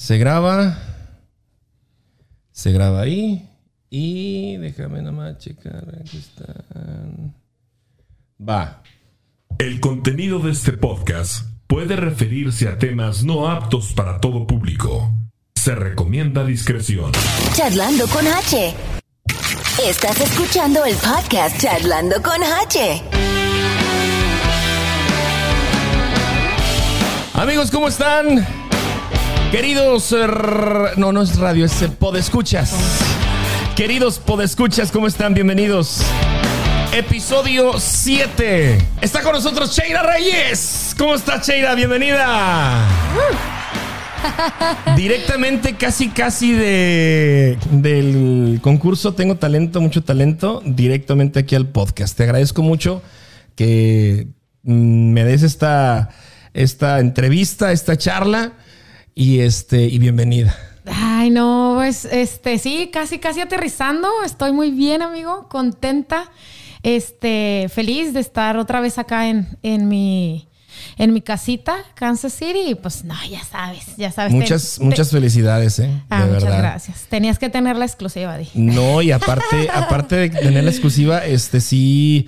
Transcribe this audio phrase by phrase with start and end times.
[0.00, 0.78] Se graba.
[2.52, 3.46] Se graba ahí.
[3.90, 5.94] Y déjame nomás checar.
[6.00, 7.34] Aquí están.
[8.40, 8.82] Va.
[9.58, 15.12] El contenido de este podcast puede referirse a temas no aptos para todo público.
[15.54, 17.12] Se recomienda discreción.
[17.52, 18.74] Charlando con H.
[19.86, 23.02] Estás escuchando el podcast Charlando con H.
[27.34, 28.59] Amigos, ¿cómo están?
[29.50, 30.12] Queridos.
[30.12, 32.72] eh, r- No, no es radio, es eh, podescuchas.
[33.76, 35.34] Queridos podescuchas, ¿cómo están?
[35.34, 36.02] Bienvenidos.
[36.92, 38.78] Episodio 7.
[39.00, 40.94] Está con nosotros Cheira Reyes.
[40.98, 41.74] ¿Cómo está Cheira?
[41.74, 42.86] Bienvenida.
[44.96, 52.16] Directamente, casi, casi de, del concurso Tengo Talento, mucho talento, directamente aquí al podcast.
[52.16, 53.02] Te agradezco mucho
[53.56, 54.26] que
[54.64, 56.10] mm, me des esta,
[56.52, 58.52] esta entrevista, esta charla
[59.20, 60.56] y, este, y bienvenida.
[60.86, 64.08] Ay, no, pues este, sí, casi, casi aterrizando.
[64.24, 66.32] Estoy muy bien, amigo, contenta,
[66.82, 70.48] este, feliz de estar otra vez acá en, en mi,
[70.96, 72.70] en mi casita, Kansas City.
[72.70, 74.32] Y pues, no, ya sabes, ya sabes.
[74.32, 75.90] Muchas, muchas felicidades, ¿eh?
[76.08, 76.58] Ah, de muchas verdad.
[76.60, 77.06] gracias.
[77.10, 78.48] Tenías que tener la exclusiva, di.
[78.54, 82.26] No, y aparte, aparte de tener la exclusiva, este sí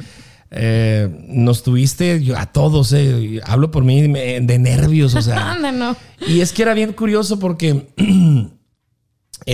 [0.55, 5.56] eh, nos tuviste yo, a todos, eh, hablo por mí me- de nervios, o sea.
[5.72, 5.97] No.
[6.28, 8.53] y es que era bien curioso porque en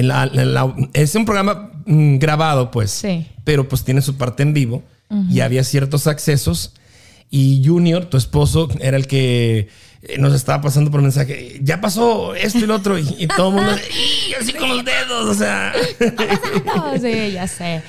[0.08, 3.26] la- en la- es un programa mm, grabado, pues, Sí.
[3.44, 4.82] pero pues tiene su parte en vivo
[5.30, 6.74] y había ciertos accesos.
[7.30, 9.68] Y Junior, tu esposo, era el que
[10.02, 11.58] eh, nos estaba pasando por mensaje.
[11.62, 12.98] Ya pasó esto y lo otro.
[12.98, 13.70] Y, y todo el mundo,
[14.40, 15.72] así con los dedos, o sea.
[17.00, 17.82] Sí, ya sé.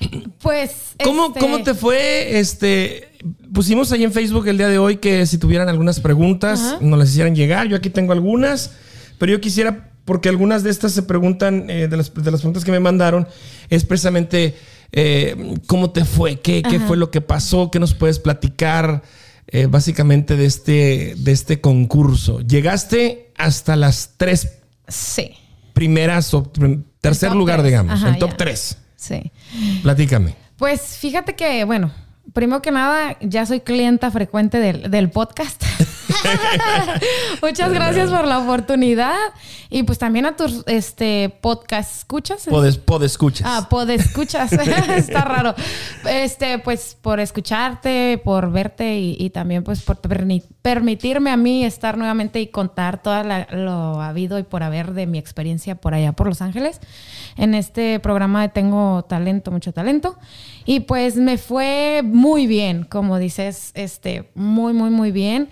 [0.40, 0.94] Pues.
[1.02, 2.38] ¿Cómo, este, ¿Cómo te fue?
[2.38, 3.08] Este,
[3.52, 6.78] pusimos ahí en Facebook el día de hoy que si tuvieran algunas preguntas, Ajá.
[6.80, 7.66] nos las hicieran llegar.
[7.68, 8.72] Yo aquí tengo algunas,
[9.18, 12.64] pero yo quisiera, porque algunas de estas se preguntan, eh, de, las, de las preguntas
[12.64, 13.26] que me mandaron,
[13.68, 14.54] es precisamente
[14.92, 19.02] eh, cómo te fue, qué, qué fue lo que pasó, qué nos puedes platicar
[19.48, 22.40] eh, básicamente de este, de este concurso.
[22.40, 24.48] Llegaste hasta las tres
[24.86, 25.32] Sí,
[25.74, 26.44] primeras o
[27.00, 27.66] tercer lugar, tres.
[27.70, 28.36] digamos, Ajá, el top ya.
[28.38, 28.78] tres.
[28.96, 29.32] sí.
[29.82, 30.34] Platícame.
[30.56, 31.92] Pues fíjate que, bueno,
[32.32, 35.62] primero que nada, ya soy clienta frecuente del, del podcast.
[37.42, 39.16] Muchas gracias por la oportunidad.
[39.70, 42.46] Y pues también a tus este, podcast escuchas.
[42.46, 43.46] Podes, podescuchas.
[43.46, 44.52] Ah, pod escuchas.
[44.52, 45.54] Está raro.
[46.08, 51.98] Este, pues por escucharte, por verte y, y también pues por permitirme a mí estar
[51.98, 56.28] nuevamente y contar todo lo habido y por haber de mi experiencia por allá por
[56.28, 56.80] Los Ángeles.
[57.36, 60.18] En este programa de Tengo Talento, mucho talento.
[60.64, 65.48] Y pues me fue muy bien, como dices, este, muy, muy, muy bien.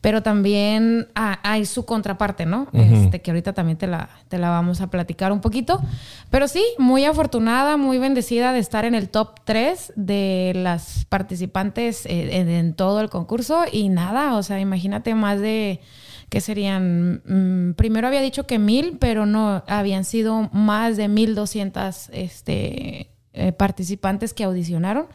[0.00, 2.68] Pero también ah, hay su contraparte, ¿no?
[2.72, 5.82] Este, que ahorita también te la, te la vamos a platicar un poquito.
[6.30, 12.06] Pero sí, muy afortunada, muy bendecida de estar en el top 3 de las participantes
[12.06, 13.64] eh, en, en todo el concurso.
[13.72, 15.80] Y nada, o sea, imagínate más de
[16.28, 22.10] que serían, mm, primero había dicho que mil, pero no, habían sido más de 1200
[22.12, 25.06] este, eh, participantes que audicionaron.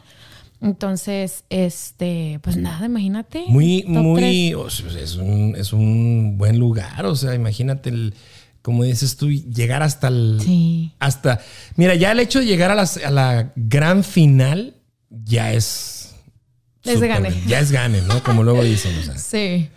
[0.60, 3.44] Entonces, este, pues nada, imagínate.
[3.48, 8.14] Muy, muy, o sea, es un, es un buen lugar, o sea, imagínate el,
[8.62, 10.92] como dices tú, llegar hasta el, Sí.
[11.00, 11.40] hasta,
[11.76, 14.74] mira, ya el hecho de llegar a, las- a la gran final
[15.10, 16.14] ya es,
[16.82, 17.34] Es súper gane.
[17.46, 18.22] ya es gane, ¿no?
[18.22, 19.18] Como luego dicen, o sea.
[19.18, 19.68] Sí.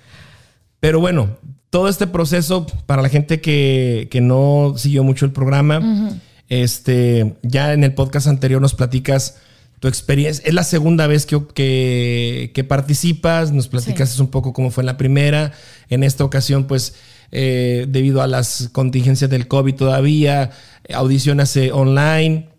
[0.79, 1.38] Pero bueno,
[1.69, 6.13] todo este proceso, para la gente que, que no siguió mucho el programa,
[6.47, 9.38] este, ya en el podcast anterior nos platicas
[9.79, 10.43] tu experiencia.
[10.45, 14.88] Es la segunda vez que, que, que participas, nos platicas un poco cómo fue en
[14.88, 15.51] la primera.
[15.89, 16.95] En esta ocasión, pues,
[17.31, 20.51] eh, debido a las contingencias del COVID todavía,
[20.93, 22.49] audicionas eh, online.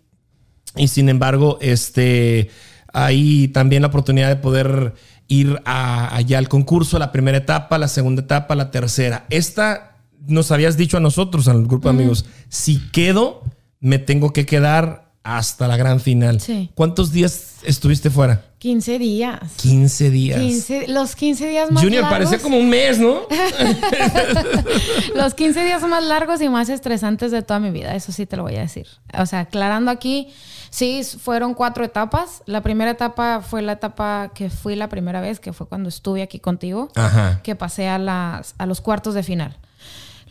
[0.75, 2.49] Y sin embargo, este,
[2.93, 4.93] hay también la oportunidad de poder
[5.27, 9.25] ir a- allá al concurso, la primera etapa, la segunda etapa, la tercera.
[9.29, 9.97] Esta
[10.27, 13.43] nos habías dicho a nosotros, al grupo de amigos, si quedo,
[13.79, 16.39] me tengo que quedar hasta la gran final.
[16.39, 16.69] Sí.
[16.75, 18.45] ¿Cuántos días estuviste fuera?
[18.59, 19.39] 15 días.
[19.57, 20.39] 15 días.
[20.39, 22.17] 15 los 15 días más Junior, largos.
[22.29, 23.21] parecía como un mes, ¿no?
[25.15, 28.37] Los 15 días más largos y más estresantes de toda mi vida, eso sí te
[28.37, 28.87] lo voy a decir.
[29.17, 30.27] O sea, aclarando aquí,
[30.69, 32.43] sí, fueron cuatro etapas.
[32.45, 36.21] La primera etapa fue la etapa que fui la primera vez, que fue cuando estuve
[36.21, 37.41] aquí contigo, Ajá.
[37.43, 39.57] que pasé a, las, a los cuartos de final.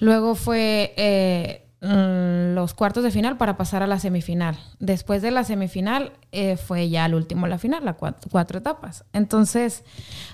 [0.00, 4.58] Luego fue eh, mm, los cuartos de final para pasar a la semifinal.
[4.78, 9.04] Después de la semifinal eh, fue ya el último la final, las cuatro, cuatro, etapas.
[9.12, 9.84] Entonces,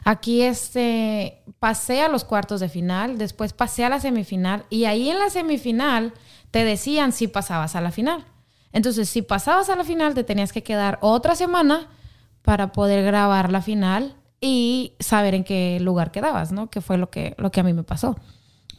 [0.04, 5.10] aquí este, pasé a los cuartos de final, después pasé a la semifinal y ahí
[5.10, 6.12] en la semifinal
[6.50, 8.24] te decían si pasabas a la final.
[8.72, 11.88] Entonces, si pasabas a la final, te tenías que quedar otra semana
[12.42, 16.68] para poder grabar la final y saber en qué lugar quedabas, ¿no?
[16.68, 18.16] Que fue lo que, lo que a mí me pasó.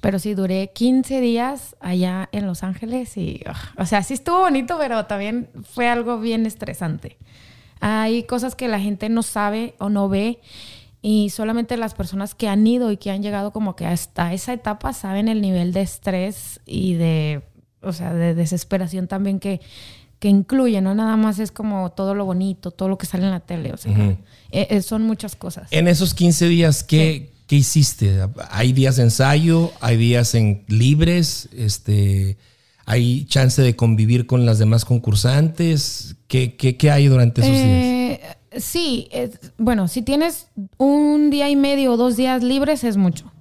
[0.06, 3.42] Pero sí, duré 15 días allá en Los Ángeles y,
[3.75, 7.18] o sea, sí estuvo bonito, pero también fue algo bien estresante.
[7.80, 10.42] Hay cosas que la gente no sabe o no ve
[11.02, 14.54] y solamente las personas que han ido y que han llegado como que hasta esa
[14.54, 17.42] etapa saben el nivel de estrés y de,
[17.81, 19.60] o sea, de desesperación también que,
[20.19, 23.31] que incluye, no nada más es como todo lo bonito, todo lo que sale en
[23.31, 25.68] la tele, o sea, eh, eh, son muchas cosas.
[25.72, 28.21] En esos 15 días, ¿qué, ¿Qué hiciste?
[28.50, 29.71] ¿Hay días de ensayo?
[29.80, 31.47] ¿Hay días en libres?
[31.56, 32.38] Este,
[32.86, 36.15] ¿Hay chance de convivir con las demás concursantes?
[36.27, 37.65] ¿Qué, qué, hay durante esos días?
[37.68, 38.21] Eh,
[38.57, 39.09] sí,
[39.57, 40.47] bueno, si tienes
[40.77, 43.31] un día y medio o dos días libres es mucho.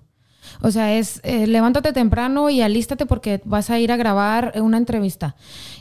[0.60, 4.78] O sea, es eh, levántate temprano y alístate porque vas a ir a grabar una
[4.78, 5.34] entrevista.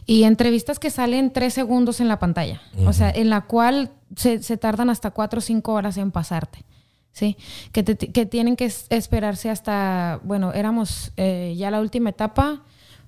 [0.06, 2.62] Y entrevistas que salen tres segundos en la pantalla.
[2.86, 6.66] O sea, en la cual se, se tardan hasta cuatro o cinco horas en pasarte.
[7.14, 7.38] ¿Sí?
[7.72, 12.64] Que, que tienen que esperarse hasta, bueno, éramos eh, ya la última etapa,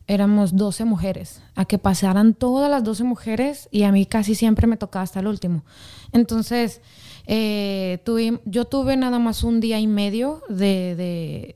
[0.07, 4.68] éramos 12 mujeres, a que pasaran todas las 12 mujeres y a mí casi siempre
[4.68, 5.66] me tocaba hasta el último.
[6.13, 6.81] Entonces,
[7.25, 11.56] eh, tuve, yo tuve nada más un día y medio de, de,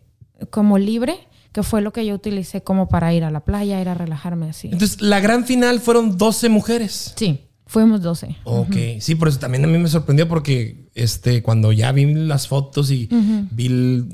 [0.49, 3.89] como libre que fue lo que yo utilicé como para ir a la playa, ir
[3.89, 4.69] a relajarme así.
[4.71, 7.13] Entonces, la gran final fueron 12 mujeres.
[7.15, 7.48] Sí.
[7.69, 8.35] Fuimos 12.
[8.45, 12.47] Ok, sí, por eso también a mí me sorprendió porque este, cuando ya vi las
[12.47, 13.07] fotos y
[13.51, 14.07] vi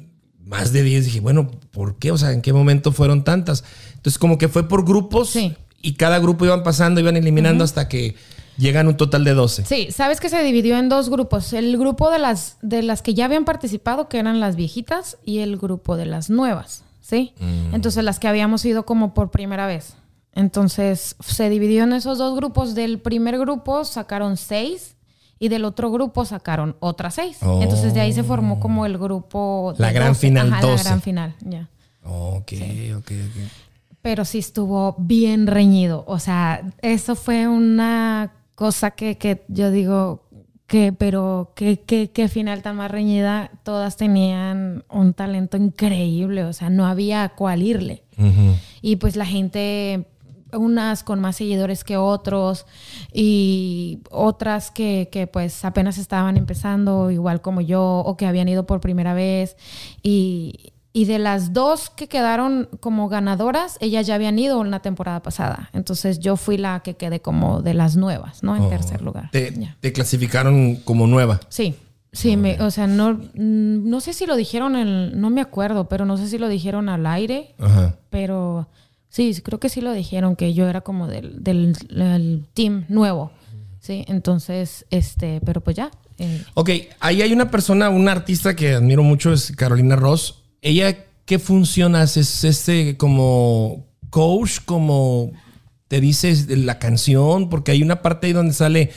[0.44, 2.12] más de 10, dije, bueno, ¿por qué?
[2.12, 3.64] O sea, ¿en qué momento fueron tantas?
[3.94, 5.56] Entonces, como que fue por grupos sí.
[5.82, 8.16] y cada grupo iban pasando, iban eliminando hasta que
[8.58, 9.64] llegan un total de 12.
[9.64, 11.54] Sí, sabes que se dividió en dos grupos.
[11.54, 15.40] El grupo de las, de las que ya habían participado, que eran las viejitas, y
[15.40, 17.32] el grupo de las nuevas, ¿sí?
[17.40, 17.74] Mm.
[17.74, 19.94] Entonces, las que habíamos ido como por primera vez.
[20.36, 22.76] Entonces se dividió en esos dos grupos.
[22.76, 24.98] Del primer grupo sacaron seis
[25.40, 27.38] y del otro grupo sacaron otras seis.
[27.42, 29.74] Entonces de ahí se formó como el grupo...
[29.78, 31.70] la gran final Ajá, La gran final, ya.
[32.04, 32.54] Ok,
[32.98, 33.52] ok, ok.
[34.02, 36.04] Pero sí estuvo bien reñido.
[36.06, 40.26] O sea, eso fue una cosa que, que yo digo
[40.68, 43.52] que, pero qué que, final tan más reñida.
[43.64, 46.44] Todas tenían un talento increíble.
[46.44, 48.04] O sea, no había cuál irle.
[48.82, 50.06] Y pues la gente
[50.56, 52.66] unas con más seguidores que otros
[53.14, 58.66] y otras que, que, pues apenas estaban empezando, igual como yo, o que habían ido
[58.66, 59.58] por primera vez.
[60.04, 65.22] Y, y de las dos que quedaron como ganadoras, ellas ya habían ido una temporada
[65.22, 65.70] pasada.
[65.74, 68.56] Entonces yo fui la que quedé como de las nuevas, ¿no?
[68.56, 68.70] En oh.
[68.70, 69.30] tercer lugar.
[69.32, 69.52] Te,
[69.82, 71.42] te, clasificaron como nueva?
[71.50, 71.76] Sí.
[72.14, 76.06] Sí, me, o sea, no, no sé si lo dijeron, el, no me acuerdo, pero
[76.06, 77.98] no sé si lo dijeron al aire, Ajá.
[78.10, 78.70] pero
[79.16, 83.32] Sí, creo que sí lo dijeron, que yo era como del, del, team nuevo.
[83.80, 85.90] Sí, entonces, este, pero pues ya.
[86.18, 86.44] Eh.
[86.54, 86.70] Ok,
[87.00, 90.44] ahí hay una persona, una artista que admiro mucho, es Carolina Ross.
[90.62, 92.20] Ella, ¿qué función hace?
[92.20, 95.32] ¿Es este como coach, como
[95.88, 97.48] te dice la canción?
[97.48, 98.92] Porque hay una parte ahí donde sale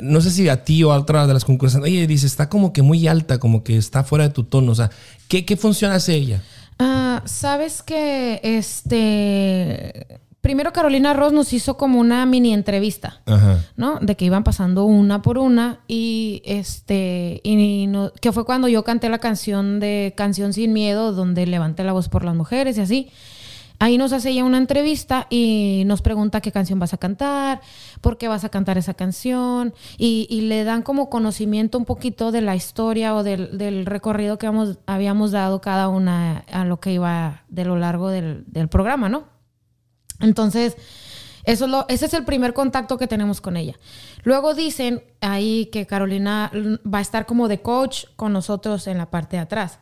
[0.00, 2.72] no sé si a ti o a otra de las concursantes, oye, dice, está como
[2.72, 4.72] que muy alta, como que está fuera de tu tono.
[4.72, 4.90] O sea,
[5.26, 6.42] ¿qué, qué función hace ella?
[6.80, 10.18] Ah, sabes que este.
[10.40, 13.20] Primero Carolina Ross nos hizo como una mini entrevista,
[13.76, 13.98] ¿no?
[14.00, 17.86] De que iban pasando una por una y este y
[18.22, 22.08] que fue cuando yo canté la canción de Canción sin miedo donde levanté la voz
[22.08, 23.10] por las mujeres y así.
[23.82, 27.62] Ahí nos hace ella una entrevista y nos pregunta qué canción vas a cantar,
[28.02, 32.42] por qué vas a cantar esa canción y, le dan como conocimiento un poquito de
[32.42, 34.50] la historia o del, recorrido que
[34.84, 39.24] habíamos dado cada una a lo que iba de lo largo del, programa, ¿no?
[40.20, 40.76] Entonces,
[41.44, 43.76] eso lo, ese es el primer contacto que tenemos con ella.
[44.24, 49.08] Luego dicen ahí que Carolina va a estar como de coach con nosotros en la
[49.08, 49.78] parte de atrás.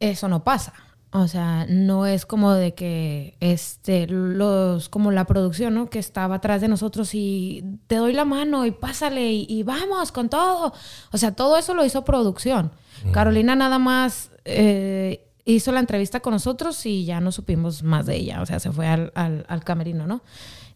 [0.00, 0.72] Eso no pasa.
[1.18, 5.88] O sea, no es como de que este los como la producción, ¿no?
[5.88, 10.28] Que estaba atrás de nosotros y te doy la mano y pásale y, vamos con
[10.28, 10.74] todo.
[11.12, 12.70] O sea, todo eso lo hizo producción.
[13.12, 18.16] Carolina nada más eh, hizo la entrevista con nosotros y ya no supimos más de
[18.16, 18.42] ella.
[18.42, 20.20] O sea, se fue al, al camerino, ¿no?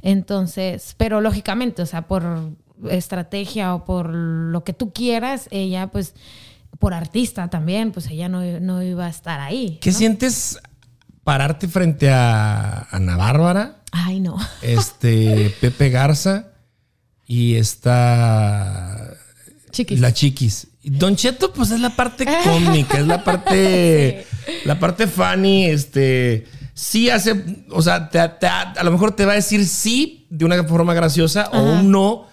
[0.01, 2.25] Entonces, pero lógicamente, o sea, por
[2.89, 6.15] estrategia o por lo que tú quieras, ella pues
[6.81, 9.79] por artista también, pues ella no, iba a estar ahí.
[9.81, 10.59] ¿Qué sientes
[11.23, 14.37] pararte frente a Ana Bárbara, Ay, no.
[14.63, 16.47] este Pepe Garza
[17.27, 19.15] y está
[19.71, 20.01] Chiquis.
[20.01, 20.67] la Chiquis.
[20.83, 24.27] Don Cheto, pues es la parte cómica, es la parte,
[24.65, 29.33] la parte funny, este, sí hace, o sea, te- te- a lo mejor te va
[29.33, 32.27] a decir sí de una forma graciosa o un no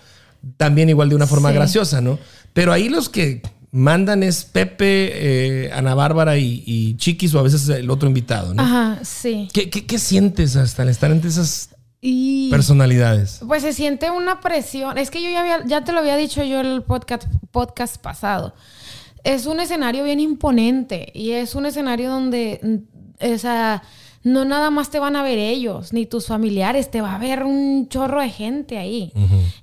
[0.56, 1.56] también igual de una forma Sí.
[1.56, 2.18] graciosa, ¿no?
[2.54, 7.44] Pero ahí los que mandan es Pepe, eh, Ana Bárbara y, y Chiquis o a
[7.44, 8.62] veces el otro invitado, ¿no?
[8.64, 9.48] Ajá, sí.
[9.54, 11.70] ¿Qué, qué, qué sientes hasta al estar entre esas
[12.02, 13.42] Y personalidades?
[13.48, 14.98] pues se siente una presión.
[14.98, 17.98] Es que yo ya, había- ya te lo había dicho yo en el podcast, podcast
[18.02, 18.54] pasado.
[19.24, 22.84] Es un escenario bien imponente y es un escenario donde,
[23.20, 23.84] o sea,
[24.28, 27.44] no nada más te van a ver ellos, ni tus familiares, te va a ver
[27.44, 29.14] un chorro de gente ahí.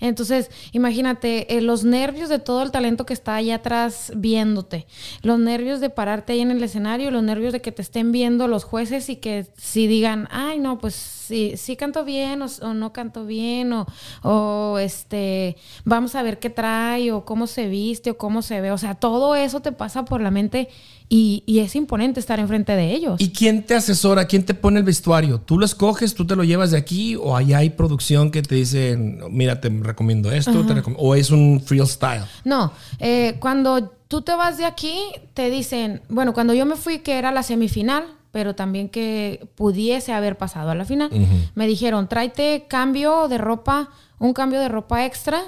[0.01, 4.87] Entonces, imagínate, eh, los nervios de todo el talento que está allá atrás viéndote,
[5.21, 8.49] los nervios de pararte ahí en el escenario, los nervios de que te estén viendo
[8.49, 12.73] los jueces y que si digan, ay, no, pues sí, sí canto bien o, o
[12.73, 13.87] no canto bien o,
[14.23, 18.71] o, este, vamos a ver qué trae o cómo se viste o cómo se ve.
[18.71, 20.69] O sea, todo eso te pasa por la mente
[21.17, 23.21] y, y es imponente estar enfrente de ellos.
[23.21, 24.27] ¿Y quién te asesora?
[24.27, 25.39] ¿Quién te pone el vestuario?
[25.41, 26.15] ¿Tú lo escoges?
[26.15, 27.15] ¿Tú te lo llevas de aquí?
[27.15, 30.67] ¿O allá hay producción que te dicen, mira, te recomiendo esto?
[30.67, 32.25] te recom- ¿O es un freestyle?
[32.45, 34.97] No, eh, cuando tú te vas de aquí,
[35.35, 38.03] te dicen, bueno, cuando yo me fui, que era la semifinal,
[38.33, 41.11] pero también que pudiese haber pasado a la final,
[41.55, 45.41] me dijeron, tráete cambio de ropa, un cambio de ropa extra,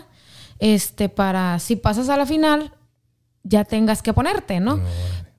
[0.60, 2.70] este, para si pasas a la final,
[3.42, 4.78] ya tengas que ponerte, ¿no?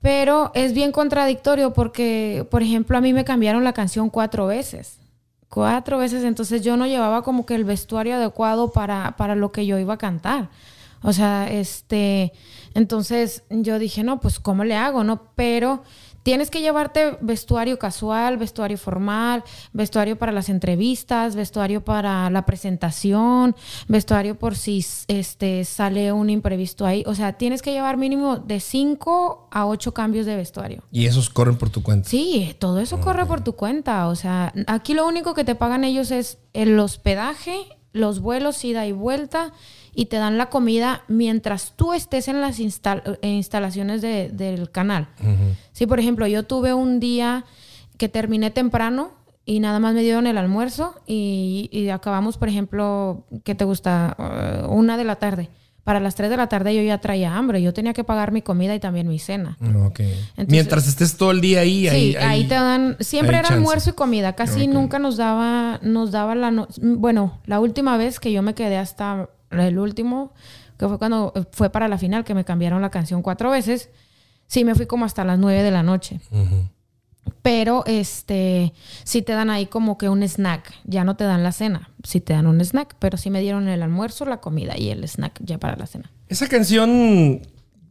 [0.02, 5.00] Pero es bien contradictorio porque, por ejemplo, a mí me cambiaron la canción cuatro veces.
[5.50, 9.66] Cuatro veces, entonces yo no llevaba como que el vestuario adecuado para, para lo que
[9.66, 10.50] yo iba a cantar.
[11.04, 12.34] O sea, este,
[12.74, 15.04] entonces yo dije, no, pues ¿cómo le hago?
[15.04, 15.84] No, pero
[16.28, 23.56] tienes que llevarte vestuario casual, vestuario formal, vestuario para las entrevistas, vestuario para la presentación,
[23.88, 27.02] vestuario por si este sale un imprevisto ahí.
[27.08, 30.84] O sea, tienes que llevar mínimo de 5 a 8 cambios de vestuario.
[30.92, 32.10] Y esos corren por tu cuenta.
[32.10, 34.10] Sí, todo eso corre por tu cuenta.
[34.10, 37.56] O sea, aquí lo único que te pagan ellos es el hospedaje,
[37.94, 39.54] los vuelos, ida y vuelta,
[40.00, 44.70] y te dan la comida mientras tú estés en las instal- eh, instalaciones de- del
[44.70, 45.08] canal.
[45.72, 47.46] Sí, por ejemplo, yo tuve un día
[47.98, 49.10] que terminé temprano
[49.44, 54.16] y nada más me dieron el almuerzo y, y acabamos, por ejemplo, ¿qué te gusta?
[54.68, 55.50] Uh, una de la tarde.
[55.84, 57.62] Para las tres de la tarde yo ya traía hambre.
[57.62, 59.58] Yo tenía que pagar mi comida y también mi cena.
[59.88, 60.02] Ok.
[60.48, 63.56] Mientras estés todo el día ahí, Sí, ahí, ahí, te dan, siempre era chance.
[63.56, 68.20] almuerzo y comida, casi nunca nos daba, nos daba la, no- bueno, la última vez
[68.20, 70.34] que yo me quedé hasta el último,
[70.78, 73.90] que fue cuando eh, fue para la final, que me cambiaron la canción cuatro veces,
[74.48, 76.20] sí me fui como hasta las nueve de la noche.
[77.42, 78.74] Pero este,
[79.04, 82.22] sí te dan ahí como que un snack, ya no te dan la cena, sí
[82.22, 85.40] te dan un snack, pero sí me dieron el almuerzo, la comida y el snack
[85.44, 86.12] ya para la cena.
[86.30, 87.42] Esa canción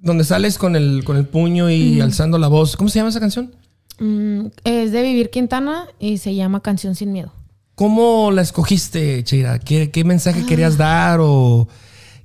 [0.00, 3.20] donde sales con el, con el puño y alzando la voz, ¿cómo se llama esa
[3.20, 3.54] canción?
[3.98, 7.32] Mm, es de Vivir Quintana y se llama Canción sin Miedo.
[7.76, 9.58] ¿Cómo la escogiste, Cheira?
[9.58, 11.68] ¿Qué, qué mensaje querías dar o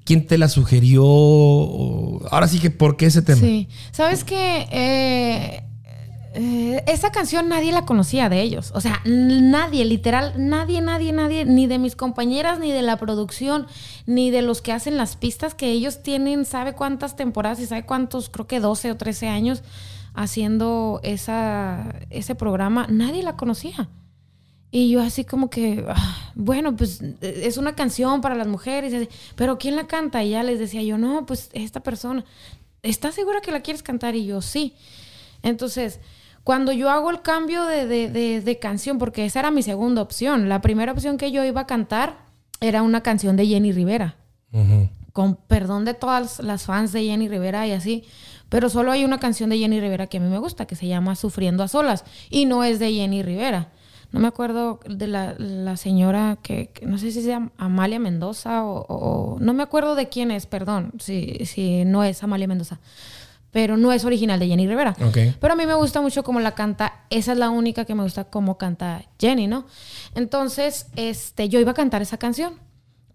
[0.05, 1.03] quién te la sugirió?
[1.05, 3.41] O- ahora sí que, ¿por qué ese tema?
[3.41, 3.67] Sí.
[3.91, 4.65] ¿Sabes qué?
[4.72, 5.63] Eh,
[6.36, 8.72] eh, esa canción nadie la conocía de ellos.
[8.74, 13.67] O sea, nadie, literal, nadie, nadie, nadie, ni de mis compañeras, ni de la producción,
[14.05, 17.84] ni de los que hacen las pistas, que ellos tienen, sabe cuántas temporadas y sabe
[17.86, 19.63] cuántos, creo que 12 o 13 años
[20.13, 22.88] haciendo esa, ese programa.
[22.89, 23.89] Nadie la conocía.
[24.74, 28.94] Y yo así como que, ah, bueno, pues eh, es una canción para las mujeres,
[28.94, 30.24] así, pero ¿quién la canta?
[30.24, 32.24] Y ya les decía yo, no, pues esta persona,
[32.82, 34.16] ¿estás segura que la quieres cantar?
[34.16, 34.74] Y yo, sí.
[35.44, 36.00] Entonces,
[36.44, 40.01] cuando yo hago el cambio de, de- de- de canción, porque esa era mi segunda
[40.01, 42.18] opción, la primera opción que yo iba a cantar
[42.62, 44.16] era una canción de Jenny Rivera
[45.13, 48.06] con perdón de todas las fans de Jenny Rivera y así,
[48.50, 50.88] pero solo hay una canción de Jenny Rivera que a mí me gusta, que se
[50.88, 53.72] llama Sufriendo a Solas, y no es de Jenny Rivera.
[54.12, 58.65] No me acuerdo de la, la señora que, que no sé si sea Amalia Mendoza
[58.65, 62.80] o, o- no me acuerdo de quién es, perdón, si, si no es Amalia Mendoza,
[63.51, 64.96] pero no es original de Jenny Rivera.
[65.39, 67.01] Pero a mí me gusta mucho cómo la canta.
[67.10, 69.65] Esa es la única que me gusta cómo canta Jenny, ¿no?
[70.15, 72.53] Entonces, este, yo iba a cantar esa canción.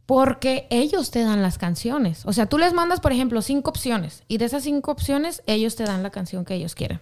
[0.06, 2.24] Porque ellos te dan las canciones.
[2.26, 4.22] O sea, tú les mandas, por ejemplo, cinco opciones.
[4.28, 7.00] Y de esas cinco opciones, ellos te dan la canción que ellos quieren.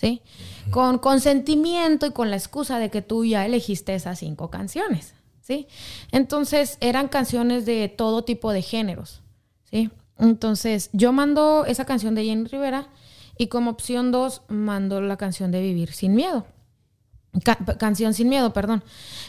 [0.00, 0.22] ¿Sí?
[0.70, 5.12] Con consentimiento y con la excusa de que tú ya elegiste esas cinco canciones.
[5.42, 5.66] ¿Sí?
[6.10, 9.20] Entonces, eran canciones de todo tipo de géneros.
[9.70, 9.90] ¿Sí?
[10.18, 12.88] Entonces, yo mando esa canción de Jenny Rivera
[13.36, 16.46] y como opción dos, mando la canción de Vivir sin Miedo.
[17.44, 18.82] Ca- canción sin miedo, perdón.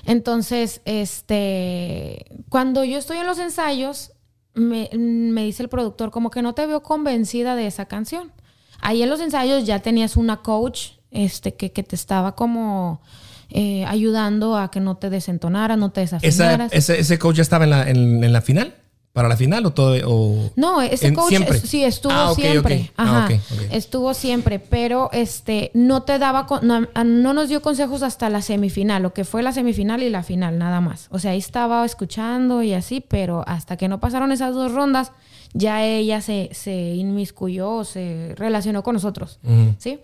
[0.05, 4.13] Entonces, este, cuando yo estoy en los ensayos,
[4.53, 8.31] me, me dice el productor como que no te veo convencida de esa canción.
[8.81, 13.01] Ahí en los ensayos ya tenías una coach, este, que, que te estaba como
[13.49, 16.71] eh, ayudando a que no te desentonaras, no te Esa, desafinaras.
[16.73, 18.75] ese, ese coach ya estaba en la, en, en la final.
[19.13, 19.97] ¿Para la final o todo?
[20.09, 20.51] O...
[20.55, 21.57] No, ese En- coach siempre.
[21.57, 22.91] es- sí estuvo Ah, siempre.
[22.95, 23.25] Ah, Ajá.
[23.25, 23.67] ok, ok.
[23.73, 28.29] Estuvo siempre, pero este no te daba con- no, a- no nos dio consejos hasta
[28.29, 31.07] la semifinal, lo que fue la semifinal y la final nada más.
[31.11, 35.11] O sea, ahí estaba escuchando y así, pero hasta que no pasaron esas dos rondas,
[35.53, 39.39] ya ella se, se inmiscuyó, se relacionó con nosotros.
[39.77, 39.99] ¿Sí?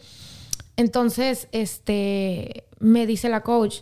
[0.75, 3.77] Entonces, este, me dice la coach,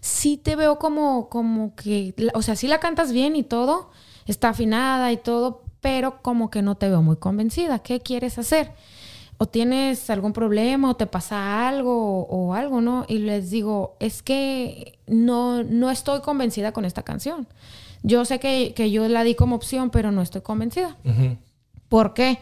[0.00, 3.90] sí te veo como, como que, o sea, sí la cantas bien y todo,
[4.26, 7.80] está afinada y todo, pero como que no te veo muy convencida.
[7.80, 8.72] ¿Qué quieres hacer?
[9.38, 13.04] O tienes algún problema o te pasa algo o, o algo, ¿no?
[13.08, 17.46] Y les digo, es que no, no estoy convencida con esta canción.
[18.02, 20.96] Yo sé que, que yo la di como opción, pero no estoy convencida.
[21.04, 21.36] Ujú.
[21.88, 22.38] ¿Por qué?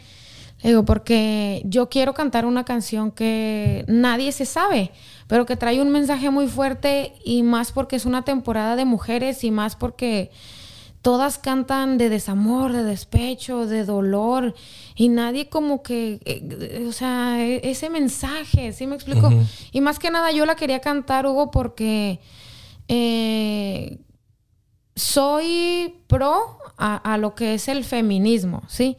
[0.63, 4.91] Le digo, porque yo quiero cantar una canción que nadie se sabe,
[5.29, 9.45] pero que trae un mensaje muy fuerte y más porque es una temporada de mujeres
[9.45, 10.31] y más porque
[11.03, 14.55] todas cantan de desamor, de despecho, de dolor
[14.97, 19.33] y nadie como que, eh, o sea, e- ese mensaje, ¿sí me explico?
[19.73, 22.19] Y más que nada yo la quería cantar, Hugo, porque...
[22.89, 23.99] eh,
[24.97, 28.97] soy pro a, a lo que es el feminismo, ¿sí?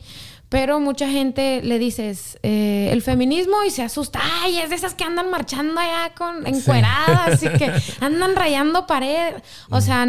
[0.50, 4.22] Pero mucha gente le dices eh, el feminismo y se asusta.
[4.42, 9.36] Ay, es de esas que andan marchando allá con encueradas y que andan rayando pared.
[9.70, 10.08] O sea,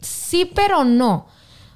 [0.00, 1.26] sí, pero no.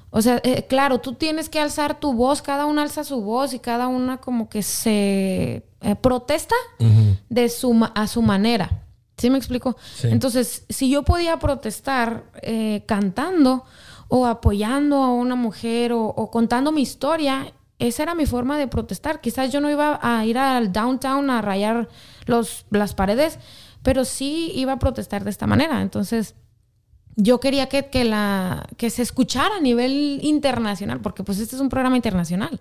[0.09, 3.53] O sea, eh, claro, tú tienes que alzar tu voz, cada una alza su voz
[3.53, 6.55] y cada una como que se eh, protesta
[7.27, 8.86] de su, a su manera.
[9.17, 9.75] ¿Sí me explico?
[9.95, 10.07] Sí.
[10.09, 13.63] Entonces, si yo podía protestar eh, cantando
[14.07, 18.67] o apoyando a una mujer o, o contando mi historia, esa era mi forma de
[18.67, 19.21] protestar.
[19.21, 21.89] Quizás yo no iba a ir al downtown a rayar
[22.25, 23.39] los, las paredes,
[23.83, 25.81] pero sí iba a protestar de esta manera.
[25.81, 26.35] Entonces,
[27.15, 31.61] yo quería que, que, la, que se escuchara a nivel internacional, porque pues este es
[31.61, 32.59] un programa internacional.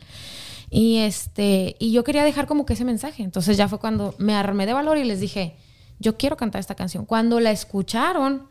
[0.70, 3.22] Y, este, y yo quería dejar como que ese mensaje.
[3.22, 5.56] Entonces ya fue cuando me armé de valor y les dije,
[5.98, 7.04] yo quiero cantar esta canción.
[7.06, 8.48] Cuando la escucharon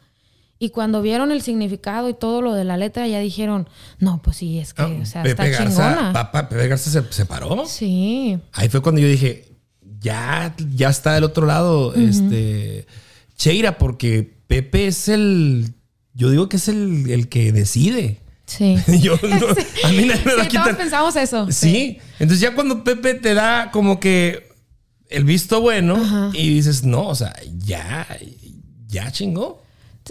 [0.58, 3.68] y cuando vieron el significado y todo lo de la letra, ya dijeron,
[4.00, 6.14] no, pues sí, es que, Ah, o sea, Pepe está Garza, chingona.
[6.14, 7.66] papá, Pepe Garza se, se paró.
[7.68, 9.52] Sí, Ahí fue cuando yo dije,
[10.00, 12.88] ya, ya está del otro lado, este,
[13.38, 15.74] Cheira, porque Pepe es el,
[16.14, 18.22] yo digo que es el, el que decide.
[18.46, 18.78] sí.
[19.02, 19.48] Yo no-
[19.84, 21.52] a mí nadie me Sí, todos pensamos eso.
[21.52, 21.98] Sí.
[22.20, 24.45] Entonces ya cuando Pepe te da como que
[25.10, 28.08] el visto bueno y dices, no, o sea, ya,
[28.88, 29.62] ya chingó.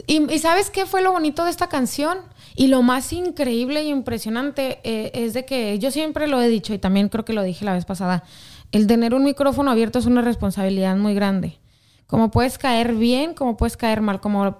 [0.06, 2.18] Y, y ¿sabes qué fue lo bonito de esta canción?
[2.56, 6.72] Y lo más increíble y impresionante eh, es de que yo siempre lo he dicho
[6.74, 8.24] y también creo que lo dije la vez pasada,
[8.72, 11.58] el tener un micrófono abierto es una responsabilidad muy grande.
[12.06, 14.58] Como puedes caer bien, como puedes caer mal, como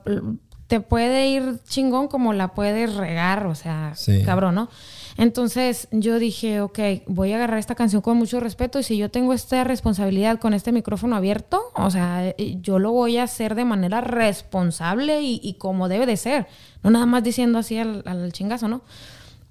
[0.67, 4.23] te puede ir chingón, como la puedes regar, o sea, Sí.
[4.25, 4.69] cabrón, ¿no?
[5.17, 9.11] Entonces yo dije, ok, voy a agarrar esta canción con mucho respeto y si yo
[9.11, 13.55] tengo esta responsabilidad con este micrófono abierto, o sea, eh, yo lo voy a hacer
[13.55, 16.49] de manera responsable y, y como debe de ser,
[16.83, 18.83] no nada más diciendo así al, al chingazo, ¿no?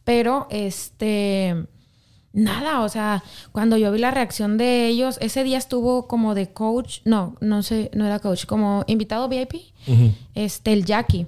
[0.04, 1.66] Pero, este,
[2.34, 6.52] nada, o sea, cuando yo vi la reacción de ellos, ese día estuvo como de
[6.52, 9.56] coach, no, no sé, no era coach, como invitado VIP,
[10.36, 11.28] este, el Jackie.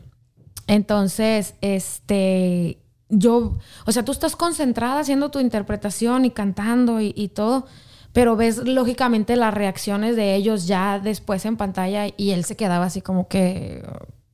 [0.67, 7.67] Entonces, este, yo, o sea, tú estás concentrada haciendo tu interpretación y cantando y, todo,
[8.13, 12.85] pero ves lógicamente las reacciones de ellos ya después en pantalla y él se quedaba
[12.85, 13.83] así como que,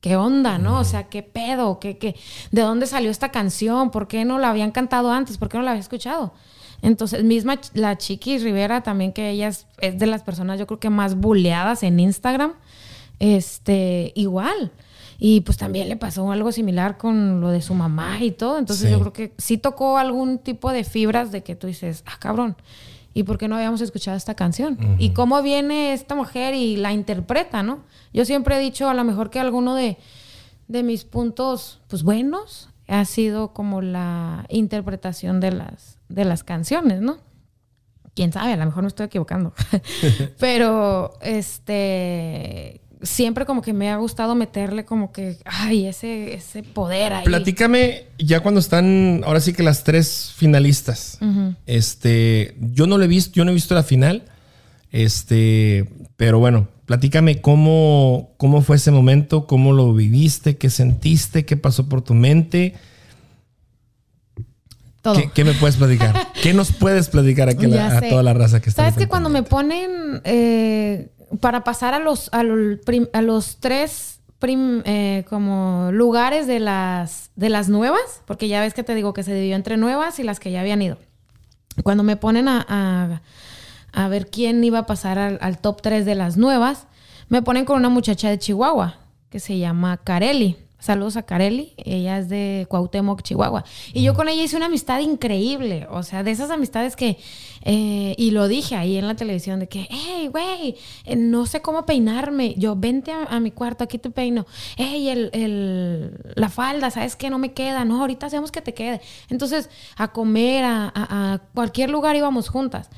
[0.00, 0.80] ¿qué onda, no?
[0.80, 1.80] O sea, ¿qué pedo?
[1.80, 2.16] ¿Qué, qué?
[2.50, 3.90] ¿De dónde salió esta canción?
[3.90, 5.38] ¿Por qué no la habían cantado antes?
[5.38, 6.32] ¿Por qué no la había escuchado?
[6.80, 10.80] Entonces, misma la Chiqui Rivera también, que ella es, es de las personas yo creo
[10.80, 12.54] que más buleadas en Instagram,
[13.20, 14.72] este, igual.
[15.24, 18.58] Y pues también le pasó algo similar con lo de su mamá y todo.
[18.58, 18.90] Entonces Sí.
[18.92, 22.56] yo creo que sí tocó algún tipo de fibras de que tú dices, ah, cabrón,
[23.14, 24.76] ¿y por qué no habíamos escuchado esta canción?
[24.98, 27.84] ¿Y cómo viene esta mujer y la interpreta, no?
[28.12, 29.96] Yo siempre he dicho a lo mejor que alguno de,
[30.66, 37.00] de mis puntos, pues buenos, ha sido como la interpretación de las, de las canciones,
[37.00, 37.18] ¿no?
[38.14, 39.54] quién sabe, a lo mejor me estoy equivocando.
[40.38, 47.12] Pero este siempre como que me ha gustado meterle como que ay, ese ese poder
[47.12, 47.24] ahí.
[47.24, 51.18] Platícame ya cuando están, ahora sí que las tres finalistas.
[51.66, 54.24] Este, yo no lo he visto, yo no he visto la final.
[54.90, 61.56] Este, pero bueno, platícame cómo, cómo fue ese momento, cómo lo viviste, qué sentiste, qué
[61.56, 62.74] pasó por tu mente.
[65.00, 65.14] Todo.
[65.14, 66.14] ¿Qué, qué me puedes platicar?
[66.42, 68.82] ¿Qué nos puedes platicar aquí a, la- a toda la raza que está?
[68.82, 71.08] ¿Sabes que cuando me ponen eh,
[71.40, 72.78] para pasar a los, a los,
[73.12, 78.22] a los tres prim- eh, como lugares de las, de las nuevas?
[78.26, 80.60] Porque ya ves que te digo que se dividió entre nuevas y las que ya
[80.60, 80.98] habían ido.
[81.84, 83.20] Cuando me ponen a,
[83.92, 86.86] a- ver quién iba a pasar al, al top 3 de las nuevas,
[87.28, 88.96] me ponen con una muchacha de Chihuahua
[89.30, 90.56] que se llama Kareli.
[90.82, 93.62] Saludos a Kareli, ella es de Cuauhtémoc, Chihuahua.
[93.92, 97.18] Y yo con ella hice una amistad increíble, o sea, de esas amistades que,
[97.64, 101.62] eh, y lo dije ahí en la televisión, de que, hey, güey, eh, no sé
[101.62, 102.54] cómo peinarme.
[102.58, 104.44] Yo, vente a, a mi cuarto, aquí te peino.
[104.76, 107.30] Hey, el, el- la falda, ¿sabes qué?
[107.30, 107.84] No me queda.
[107.84, 109.00] No, ahorita hacemos que te quede.
[109.30, 112.90] Entonces, a comer, a, a- a cualquier lugar íbamos juntas.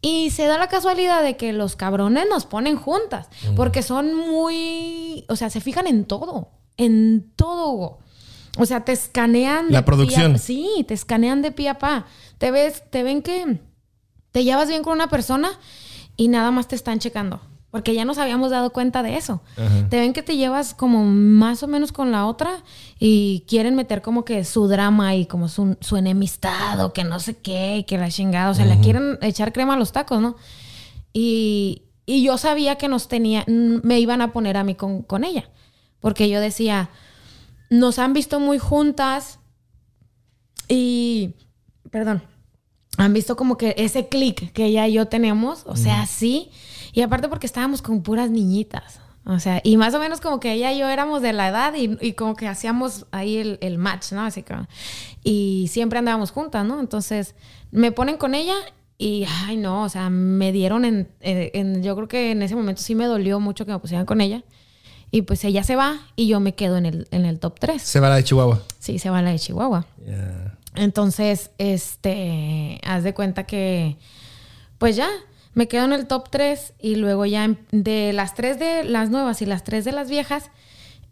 [0.00, 5.24] Y se da la casualidad de que los cabrones nos ponen juntas, porque son muy,
[5.28, 7.98] o sea, se fijan en todo, en todo.
[8.58, 9.66] O sea, te escanean.
[9.70, 10.32] La de producción.
[10.32, 12.06] pie a- sí, te escanean de pie a pa.
[12.38, 13.60] Te ves, te ven que
[14.30, 15.50] te llevas bien con una persona
[16.16, 17.40] y nada más te están checando.
[17.70, 19.42] Porque ya nos habíamos dado cuenta de eso.
[19.90, 22.62] Te ven que te llevas como más o menos con la otra
[23.00, 27.18] y quieren meter como que su drama y como su, su enemistad o que no
[27.18, 28.50] sé qué y que la chingada.
[28.50, 30.36] O sea, le quieren echar crema a los tacos, ¿no?
[31.12, 35.24] Y, y yo sabía que nos tenía, me iban a poner a mí con, con
[35.24, 35.48] ella.
[36.04, 36.90] Porque yo decía,
[37.70, 39.38] nos han visto muy juntas
[40.68, 41.34] y,
[41.90, 42.22] perdón,
[42.98, 46.50] han visto como que ese clic que ella y yo tenemos, o sea, sí.
[46.92, 49.00] Y aparte porque estábamos con puras niñitas.
[49.24, 51.72] O sea, y más o menos como que ella y yo éramos de la edad
[51.74, 54.20] y, y como que hacíamos ahí el, el match, ¿no?
[54.20, 54.54] Así que,
[55.22, 56.78] y siempre andábamos juntas, ¿no?
[56.80, 57.34] Entonces,
[57.70, 58.56] me ponen con ella
[58.98, 62.54] y, ay, no, o sea, me dieron en, en- en- yo creo que en ese
[62.54, 64.44] momento sí me dolió mucho que me pusieran con ella.
[65.14, 67.80] Y pues ella se va y yo me quedo en el, en el top 3.
[67.80, 68.60] Se va la de Chihuahua.
[68.80, 69.86] Sí, se va la de Chihuahua.
[70.74, 73.96] Entonces, este, haz de cuenta que,
[74.78, 75.08] pues ya,
[75.52, 79.08] me quedo en el top 3 y luego ya em- de las tres de las
[79.10, 80.50] nuevas y las tres de las viejas,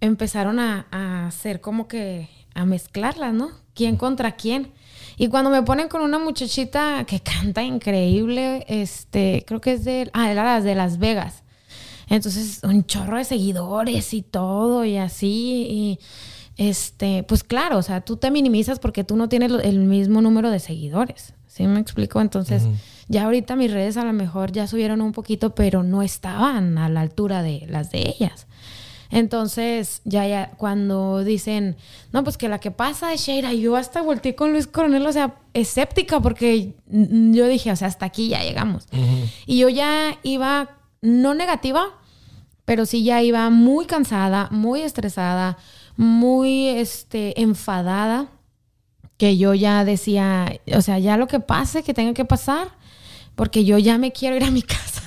[0.00, 3.52] empezaron a, a hacer como que, a mezclarlas, ¿no?
[3.72, 4.72] ¿Quién contra quién?
[5.16, 10.10] Y cuando me ponen con una muchachita que canta increíble, este, creo que es de,
[10.12, 11.41] ah, de Las Vegas.
[12.12, 15.66] Entonces, un chorro de seguidores y todo, y así.
[15.70, 15.98] Y
[16.58, 20.50] este, pues claro, o sea, tú te minimizas porque tú no tienes el mismo número
[20.50, 21.32] de seguidores.
[21.46, 22.20] ¿Sí me explico?
[22.20, 22.64] Entonces,
[23.08, 26.90] ya ahorita mis redes a lo mejor ya subieron un poquito, pero no estaban a
[26.90, 28.46] la altura de las de ellas.
[29.10, 31.76] Entonces, ya, ya, cuando dicen,
[32.12, 35.12] no, pues que la que pasa es Sheira, yo hasta volteé con Luis Coronel, o
[35.12, 38.86] sea, escéptica, porque yo dije, o sea, hasta aquí ya llegamos.
[39.46, 41.88] Y yo ya iba, no negativa,
[42.64, 45.58] pero sí ya iba muy cansada, muy estresada,
[45.96, 48.28] muy este, enfadada,
[49.16, 52.68] que yo ya decía, o sea, ya lo que pase, que tenga que pasar,
[53.34, 55.02] porque yo ya me quiero ir a mi casa.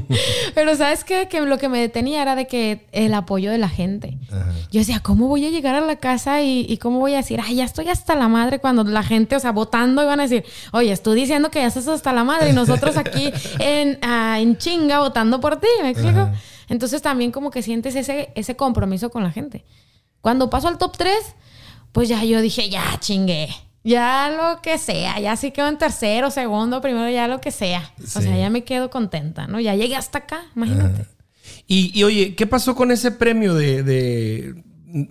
[0.54, 1.28] pero sabes qué?
[1.28, 4.18] que lo que me detenía era de que el apoyo de la gente.
[4.70, 7.40] Yo decía, ¿cómo voy a llegar a la casa y, y cómo voy a decir,
[7.42, 10.44] ay, ya estoy hasta la madre cuando la gente, o sea, votando iban a decir,
[10.72, 14.56] oye, estoy diciendo que ya estás hasta la madre y nosotros aquí en, ah, en
[14.56, 16.30] chinga votando por ti, ¿me explico?
[16.72, 19.62] Entonces también como que sientes ese, ese compromiso con la gente.
[20.22, 21.14] Cuando paso al top 3,
[21.92, 23.48] pues ya yo dije, ya chingué.
[23.84, 27.92] Ya lo que sea, ya sí quedo en tercero, segundo, primero, ya lo que sea.
[28.02, 29.60] O sea, ya me quedo contenta, ¿no?
[29.60, 31.04] Ya llegué hasta acá, imagínate.
[31.66, 34.62] Y, y, oye, ¿qué pasó con ese premio de, de-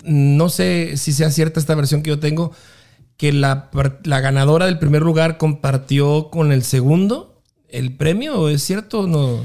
[0.04, 2.54] No sé si sea cierta esta versión que yo tengo,
[3.18, 3.70] que la,
[4.04, 9.42] la ganadora del primer lugar compartió con el segundo el premio, ¿es cierto o no?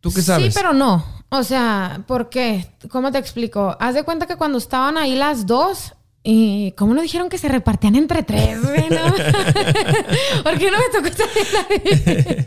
[0.00, 0.52] ¿Tú qué sabes?
[0.54, 1.04] Sí, pero no.
[1.34, 2.66] O sea, ¿por qué?
[2.90, 3.74] ¿Cómo te explico?
[3.80, 7.48] Haz de cuenta que cuando estaban ahí las dos, y ¿cómo no dijeron que se
[7.48, 8.68] repartían entre tres, no?
[10.44, 12.46] ¿Por qué no me tocó salir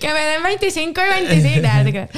[0.00, 1.60] Que me den 25 y 25.
[1.60, 2.10] Nah, te creas.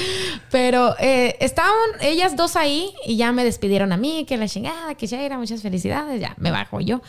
[0.51, 1.72] Pero eh, estaban
[2.03, 5.38] ellas dos ahí y ya me despidieron a mí, que la chingada, que ya era
[5.38, 7.01] muchas felicidades, ya me bajo yo.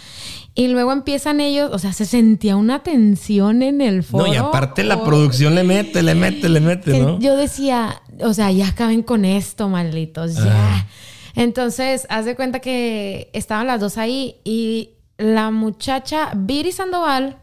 [0.55, 4.27] Y luego empiezan ellos, o sea, se sentía una tensión en el foro.
[4.27, 7.19] no, y aparte la producción le mete, le mete, le mete, ¿no?
[7.19, 10.77] Yo decía, o sea, ya acaben con esto, malditos, ya.
[10.77, 10.87] Ah.
[11.35, 17.37] Entonces, haz de cuenta que estaban las dos ahí y la muchacha Viri Sandoval,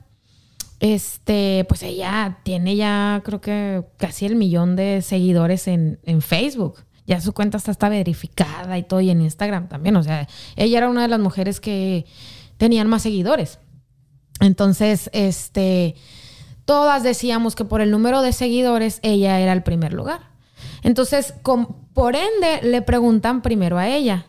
[0.78, 6.84] este, pues ella tiene ya, creo que casi el millón de seguidores en, en Facebook.
[7.06, 9.96] Ya su cuenta está, está verificada y todo, y en Instagram también.
[9.96, 12.06] O sea, ella era una de las mujeres que
[12.56, 13.58] tenían más seguidores.
[14.40, 15.96] Entonces, este,
[16.64, 20.29] todas decíamos que por el número de seguidores ella era el primer lugar.
[20.82, 24.26] Entonces, con- por ende, le preguntan primero a ella,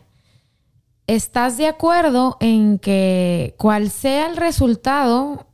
[1.06, 5.46] ¿estás de acuerdo en que cual sea el resultado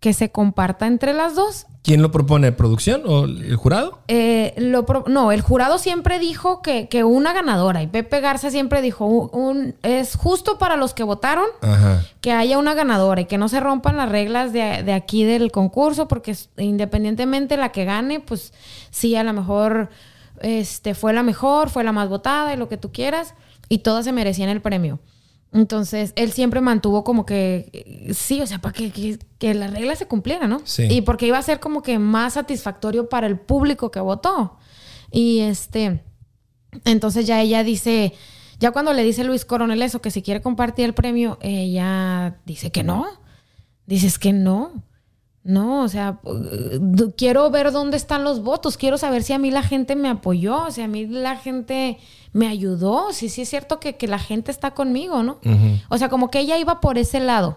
[0.00, 1.66] que se comparta entre las dos?
[1.82, 2.52] ¿Quién lo propone?
[2.52, 4.00] ¿Producción o el jurado?
[4.08, 8.50] Eh, lo pro- no, el jurado siempre dijo que, que una ganadora y Pepe Garza
[8.50, 12.02] siempre dijo, un, un- es justo para los que votaron Ajá.
[12.20, 15.50] que haya una ganadora y que no se rompan las reglas de, de aquí del
[15.50, 18.52] concurso, porque independientemente la que gane, pues
[18.90, 19.88] sí, a lo mejor
[20.40, 23.34] este, fue la mejor, fue la más votada y lo que tú quieras,
[23.68, 25.00] y todas se merecían el premio.
[25.52, 29.66] Entonces, él siempre mantuvo como que, eh, sí, o sea, para que, que, que la
[29.66, 30.60] regla se cumpliera, ¿no?
[30.64, 30.86] Sí.
[30.88, 34.58] Y porque iba a ser como que más satisfactorio para el público que votó.
[35.10, 36.04] Y este,
[36.84, 38.14] entonces ya ella dice,
[38.60, 42.70] ya cuando le dice Luis Coronel eso, que si quiere compartir el premio, ella dice
[42.70, 43.06] que no.
[43.86, 44.84] Dices que no.
[45.42, 46.20] No, o sea,
[47.16, 50.70] quiero ver dónde están los votos, quiero saber si a mí la gente me apoyó,
[50.70, 51.98] si a mí la gente
[52.32, 55.38] me ayudó, si sí es cierto que, que la gente está conmigo, ¿no?
[55.88, 57.56] O sea, como que ella iba por ese lado.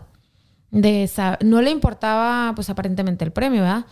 [0.72, 3.86] De esa, no le importaba, pues aparentemente el premio, ¿verdad?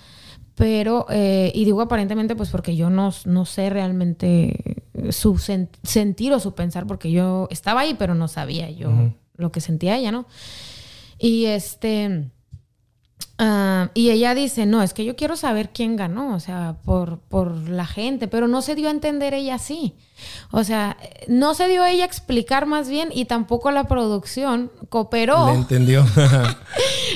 [0.55, 6.33] Pero, eh, y digo aparentemente, pues porque yo no, no sé realmente su sen- sentir
[6.33, 8.89] o su pensar, porque yo estaba ahí, pero no sabía yo
[9.35, 10.25] lo que sentía ella, ¿no?
[11.19, 12.29] Y este.
[13.41, 17.19] Ah, y ella dice, no, es que yo quiero saber quién ganó, o sea, por,
[17.19, 19.95] por la gente, pero no se dio a entender ella así.
[20.51, 25.47] O sea, no se dio ella a explicar más bien y tampoco la producción cooperó.
[25.47, 26.05] Le entendió.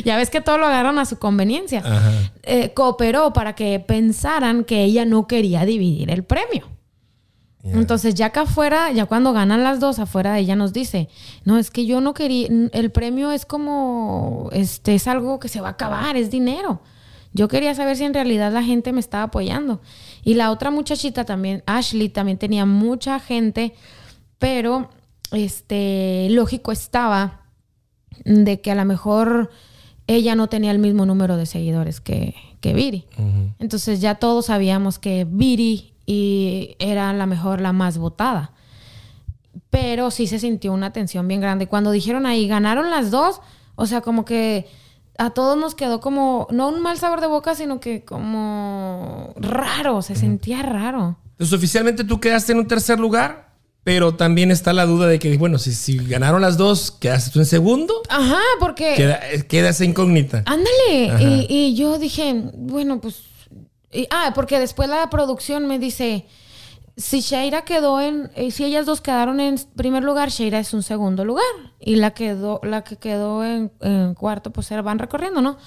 [0.03, 1.79] Ya ves que todo lo agarran a su conveniencia.
[1.79, 2.11] Ajá.
[2.43, 6.74] Eh, cooperó para que pensaran que ella no quería dividir el premio.
[7.73, 11.10] Entonces, ya acá afuera, ya cuando ganan las dos, afuera ella nos dice,
[11.45, 15.62] no, es que yo no quería, el premio es como, este, es algo que se
[15.62, 16.82] va a acabar, es dinero.
[17.34, 19.82] Yo quería saber si en realidad la gente me estaba apoyando.
[20.23, 23.73] Y la otra muchachita también, Ashley, también tenía mucha gente,
[24.38, 24.89] pero,
[25.32, 27.41] este, lógico estaba
[28.23, 29.49] de que a lo mejor
[30.08, 33.06] ella no tenía el mismo número de seguidores que, que Viri.
[33.60, 38.51] Entonces ya todos sabíamos que Viri y era la mejor, la más votada.
[39.69, 41.67] Pero sí se sintió una tensión bien grande.
[41.67, 43.41] Cuando dijeron ahí, ganaron las dos,
[43.75, 44.67] o sea, como que
[45.17, 50.01] a todos nos quedó como, no un mal sabor de boca, sino que como raro,
[50.01, 51.17] se sentía raro.
[51.31, 55.37] Entonces, oficialmente tú quedaste en un tercer lugar, pero también está la duda de que,
[55.37, 58.93] bueno, si, si ganaron las dos, quedaste tú en segundo, Ajá, porque...
[58.95, 60.43] queda, queda esa incógnita.
[60.45, 61.23] Ándale.
[61.23, 63.23] Y, y yo dije, bueno, pues.
[63.95, 66.25] Y- ah, porque después la producción me dice:
[66.97, 68.31] si Shaira quedó en.
[68.36, 71.45] eh, si ellas dos quedaron en primer lugar, Shaira es un segundo lugar.
[71.79, 75.58] Y la, quedó, la que quedó en, en cuarto, pues se van recorriendo, ¿no?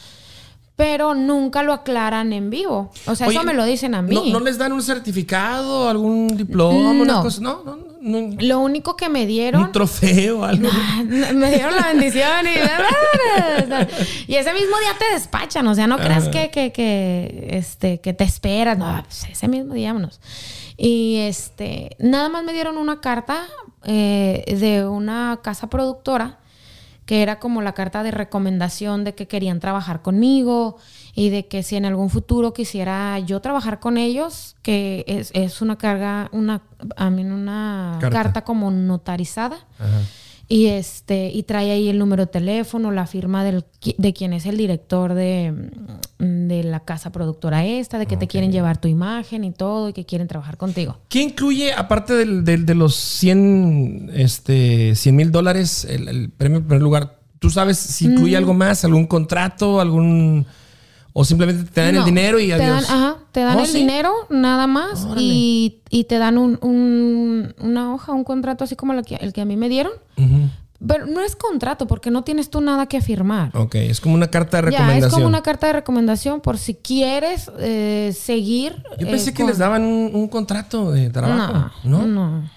[0.76, 2.90] Pero nunca lo aclaran en vivo.
[3.06, 4.14] O sea, Oye, eso me lo dicen a mí.
[4.14, 7.22] ¿No, no les dan un certificado, algún diploma, una No.
[7.22, 7.40] cosa?
[7.40, 8.36] No, no, no, no.
[8.40, 9.62] Lo único que me dieron.
[9.62, 10.68] Un trofeo, algo.
[10.78, 15.96] Ah, Me dieron la bendición y, y ese mismo día te despachan, o sea, no
[15.98, 20.20] creas que, que, que, este, que te esperas, no, pues ese mismo día vámonos.
[20.76, 23.42] Y este, nada más me dieron una carta
[23.84, 26.38] eh, de una casa productora
[27.04, 30.76] que era como la carta de recomendación de que querían trabajar conmigo
[31.14, 35.60] y de que si en algún futuro quisiera yo trabajar con ellos, que es, es
[35.62, 36.62] una carga, una,
[36.96, 38.22] a mí una Carta.
[38.22, 39.56] carta como notarizada.
[39.78, 40.00] Ajá.
[40.50, 43.66] Y este, y trae ahí el número de teléfono, la firma del,
[43.98, 45.52] de quien es el director de,
[46.18, 49.92] de la casa productora esta, de que te quieren llevar tu imagen y todo, y
[49.92, 50.96] que quieren trabajar contigo.
[51.10, 56.64] ¿Qué incluye, aparte del, del- de los 100 este, mil dólares, el, el premio en
[56.64, 57.18] primer lugar?
[57.40, 58.38] ¿Tú sabes si incluye Mm.
[58.38, 58.84] algo más?
[58.86, 59.80] ¿Algún contrato?
[59.82, 60.46] ¿Algún...?
[61.20, 62.86] ¿O simplemente te dan el dinero y te adiós?
[62.88, 63.78] dan, ajá, te dan ¿Oh, el sí?
[63.78, 68.92] dinero, nada más, y, y te dan un, un- una hoja, un contrato así como
[68.92, 69.92] el que, el que a mí me dieron.
[70.86, 73.50] Pero no es contrato, porque no tienes tú nada que firmar.
[73.56, 75.08] Ok, es como una carta de Ya, recomendación.
[75.08, 78.76] es como una carta de recomendación por si quieres eh, seguir.
[79.00, 82.06] Yo eh, pensé que con- les daban un, un contrato de trabajo, ¿no?
[82.06, 82.50] No, no,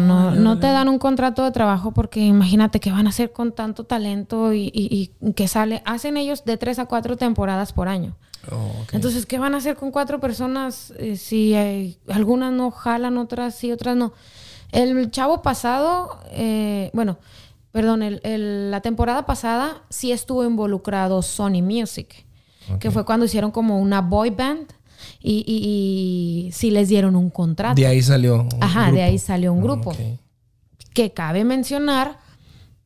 [0.00, 3.52] no, no te dan un contrato de trabajo porque imagínate qué van a hacer con
[3.52, 7.86] tanto talento y, y- y que sale, hacen ellos de tres a cuatro temporadas por
[7.88, 8.16] año.
[8.50, 8.72] Oh.
[8.92, 13.54] Entonces, ¿qué van a hacer con cuatro personas eh, si hay- algunas no jalan, otras
[13.54, 14.12] sí, otras no?
[14.72, 17.18] El chavo pasado, eh, bueno,
[17.72, 22.24] perdón, el- el- la temporada pasada sí estuvo involucrado Sony Music,
[22.78, 24.72] que fue cuando hicieron como una boy band
[25.20, 27.74] y, y- y sí les dieron un contrato.
[27.80, 28.42] de ahí salió.
[28.42, 28.96] un Ajá, grupo.
[28.96, 29.92] de ahí salió un Oh, grupo.
[30.94, 32.18] Que cabe mencionar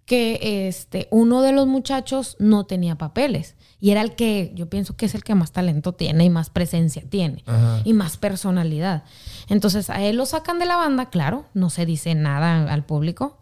[0.04, 4.96] que este, uno de los muchachos no tenía papeles Y era el que yo pienso
[4.96, 7.80] que es el que más talento tiene y más presencia tiene Ajá.
[7.84, 9.04] y más personalidad.
[9.48, 13.38] Entonces a él lo sacan de la banda, claro, no se dice nada al público,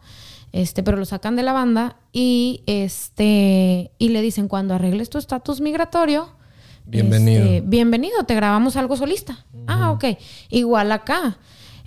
[0.53, 5.17] este, pero lo sacan de la banda y este y le dicen cuando arregles tu
[5.17, 6.29] estatus migratorio,
[6.85, 7.43] Bienvenido.
[7.43, 9.45] este, bienvenido, te grabamos algo solista.
[9.67, 10.17] Ah, ok.
[10.49, 11.37] Igual acá.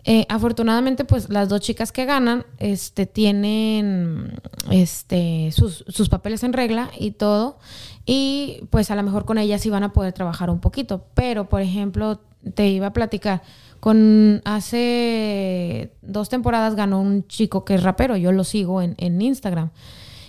[0.04, 6.52] Eh, afortunadamente, pues las dos chicas que ganan, este, tienen este, sus, sus papeles en
[6.52, 7.58] regla y todo.
[8.04, 11.06] Y pues a lo mejor con ellas sí van a poder trabajar un poquito.
[11.14, 12.20] Pero, por ejemplo,
[12.54, 13.42] te iba a platicar.
[13.80, 18.16] Con hace dos temporadas ganó un chico que es rapero.
[18.16, 19.70] Yo lo sigo en, en Instagram.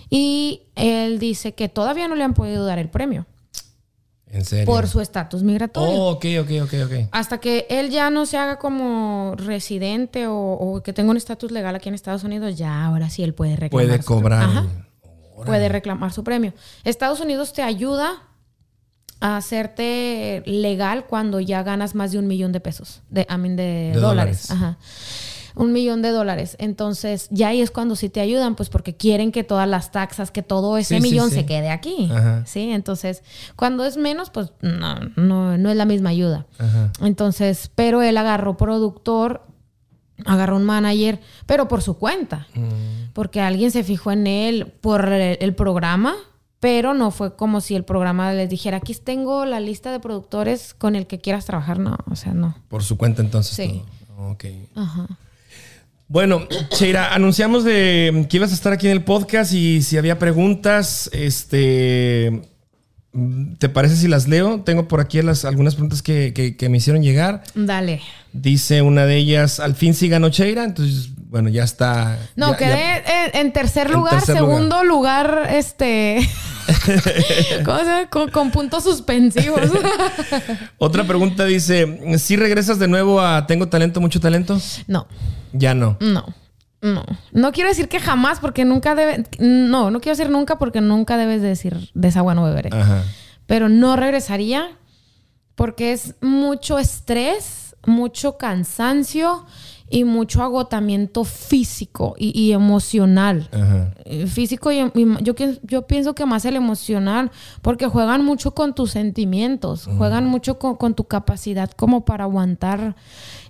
[0.10, 3.26] Y él dice que todavía no le han podido dar el premio
[4.32, 4.66] En serio.
[4.66, 5.90] por su estatus migratorio.
[5.94, 7.08] Oh, ok, ok, ok, ok.
[7.12, 11.52] Hasta que él ya no se haga como residente o, o que tenga un estatus
[11.52, 13.86] legal aquí en Estados Unidos, ya ahora sí él puede reclamar.
[13.88, 14.44] Puede su- cobrar.
[14.44, 14.66] Ajá,
[15.40, 16.54] el- puede reclamar su premio.
[16.84, 18.24] Estados Unidos te ayuda
[19.20, 23.56] a hacerte legal cuando ya ganas más de un millón de pesos, de, I mean,
[23.56, 24.48] de, De dólares.
[24.50, 24.52] dólares.
[24.52, 24.78] Ajá.
[25.58, 26.56] Un millón de dólares.
[26.60, 30.30] Entonces, ya ahí es cuando sí te ayudan, pues porque quieren que todas las taxas,
[30.32, 31.36] que todo ese Sí, sí, millón sí.
[31.38, 32.10] se quede aquí.
[32.12, 32.46] Ajá.
[32.46, 33.24] Sí, entonces,
[33.56, 36.46] cuando es menos, pues no, no, no es la misma ayuda.
[36.60, 36.92] Ajá.
[37.02, 39.46] Entonces, pero él agarró productor,
[40.26, 42.48] agarró un manager, pero por su cuenta.
[42.54, 43.12] Mm.
[43.14, 46.14] Porque alguien se fijó en él por el, el programa,
[46.60, 50.74] pero no fue como si el programa les dijera, aquí tengo la lista de productores
[50.74, 51.80] con el que quieras trabajar.
[51.80, 52.56] No, o sea, no.
[52.68, 53.56] Por su cuenta entonces.
[53.56, 53.84] Sí.
[54.08, 54.32] todo.
[54.32, 54.46] Ok.
[54.76, 55.08] Ajá.
[56.10, 60.18] Bueno, Cheira, anunciamos de que ibas a estar aquí en el podcast y si había
[60.18, 62.44] preguntas, este,
[63.60, 64.62] ¿te parece si las leo?
[64.62, 67.44] Tengo por aquí las, algunas preguntas que, que- que me hicieron llegar.
[67.56, 68.00] Dale.
[68.32, 72.18] Dice una de ellas, al fin sí ganó Cheira, entonces, bueno, ya está.
[72.36, 76.20] No, ya- quedé ya- En, en tercer En lugar, tercer segundo lugar, este.
[77.66, 78.08] ¿Cómo se?
[78.10, 79.62] Con, con puntos suspensivos.
[80.78, 84.60] Otra pregunta dice, ¿si regresas de nuevo a Tengo Talento, Mucho Talento?
[84.88, 85.08] no.
[85.54, 85.98] Ya no.
[86.02, 86.26] No,
[86.82, 87.04] no.
[87.32, 89.24] No quiero decir que jamás, porque nunca debe.
[89.40, 92.70] No, no quiero decir nunca, porque nunca debes de decir de esa agua no beberé.
[92.74, 93.04] Ajá.
[93.48, 94.68] Pero no regresaría
[95.56, 99.46] porque es mucho estrés, mucho cansancio
[99.90, 103.50] y mucho agotamiento físico y, y emocional.
[103.52, 103.94] Ajá.
[104.06, 108.92] Eh, Físico y, y yo, pienso que más el emocional, porque juegan mucho con tus
[108.92, 112.96] sentimientos, juegan mucho con, con tu capacidad como para aguantar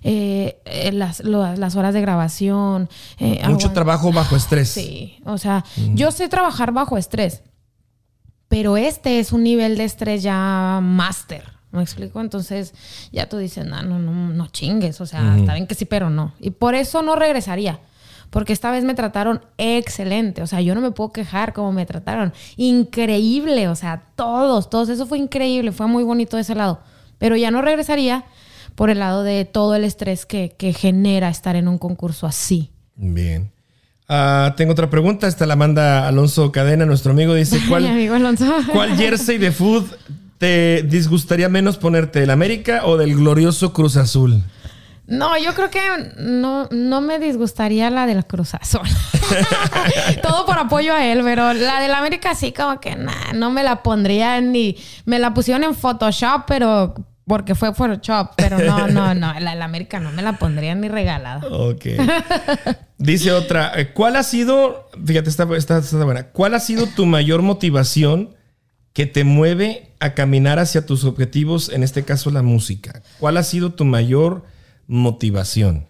[0.02, 1.20] eh, eh, las,
[1.76, 2.88] horas de grabación.
[3.18, 4.68] eh, Mucho trabajo bajo estrés.
[4.68, 7.42] Sí, o sea, yo sé trabajar bajo estrés,
[8.48, 11.57] pero este es un nivel de estrés ya máster.
[11.70, 12.20] ¿Me explico?
[12.20, 12.72] Entonces
[13.12, 15.00] ya tú dices, no, no, no, no chingues.
[15.00, 16.32] O sea, está bien que sí, pero no.
[16.40, 17.78] Y por eso no regresaría.
[18.30, 20.42] Porque esta vez me trataron excelente.
[20.42, 22.32] O sea, yo no me puedo quejar como me trataron.
[22.56, 23.68] Increíble.
[23.68, 24.88] O sea, todos, todos.
[24.88, 25.72] Eso fue increíble.
[25.72, 26.80] Fue muy bonito de ese lado.
[27.18, 28.24] Pero ya no regresaría
[28.74, 32.70] por el lado de todo el estrés que, que genera estar en un concurso así.
[32.96, 33.50] Bien.
[34.08, 35.26] Ah, tengo otra pregunta.
[35.26, 37.34] Esta la manda Alonso Cadena, nuestro amigo.
[37.34, 38.46] Dice, ¿cuál, amigo Alonso.
[38.72, 39.84] ¿cuál jersey de food
[40.38, 42.22] te disgustaría menos ponerte?
[42.22, 44.42] ¿El América o del glorioso Cruz Azul?
[45.08, 45.80] No, yo creo que
[46.18, 48.86] no, no me disgustaría la del Cruz Azul.
[50.22, 53.62] Todo por apoyo a él, pero la del América sí, como que nah, no me
[53.62, 54.76] la pondría ni.
[55.06, 56.94] Me la pusieron en Photoshop, pero
[57.26, 58.32] porque fue Photoshop.
[58.36, 59.40] Pero no, no, no.
[59.40, 61.46] La del América no me la pondría ni regalada.
[61.48, 61.86] Ok.
[62.98, 68.36] Dice otra, eh, ¿cuál ha sido, fíjate, está buena, ¿cuál ha sido tu mayor motivación
[68.92, 73.02] que te mueve a caminar hacia tus objetivos, en este caso la música?
[73.20, 74.44] ¿Cuál ha sido tu mayor
[74.86, 75.86] motivación?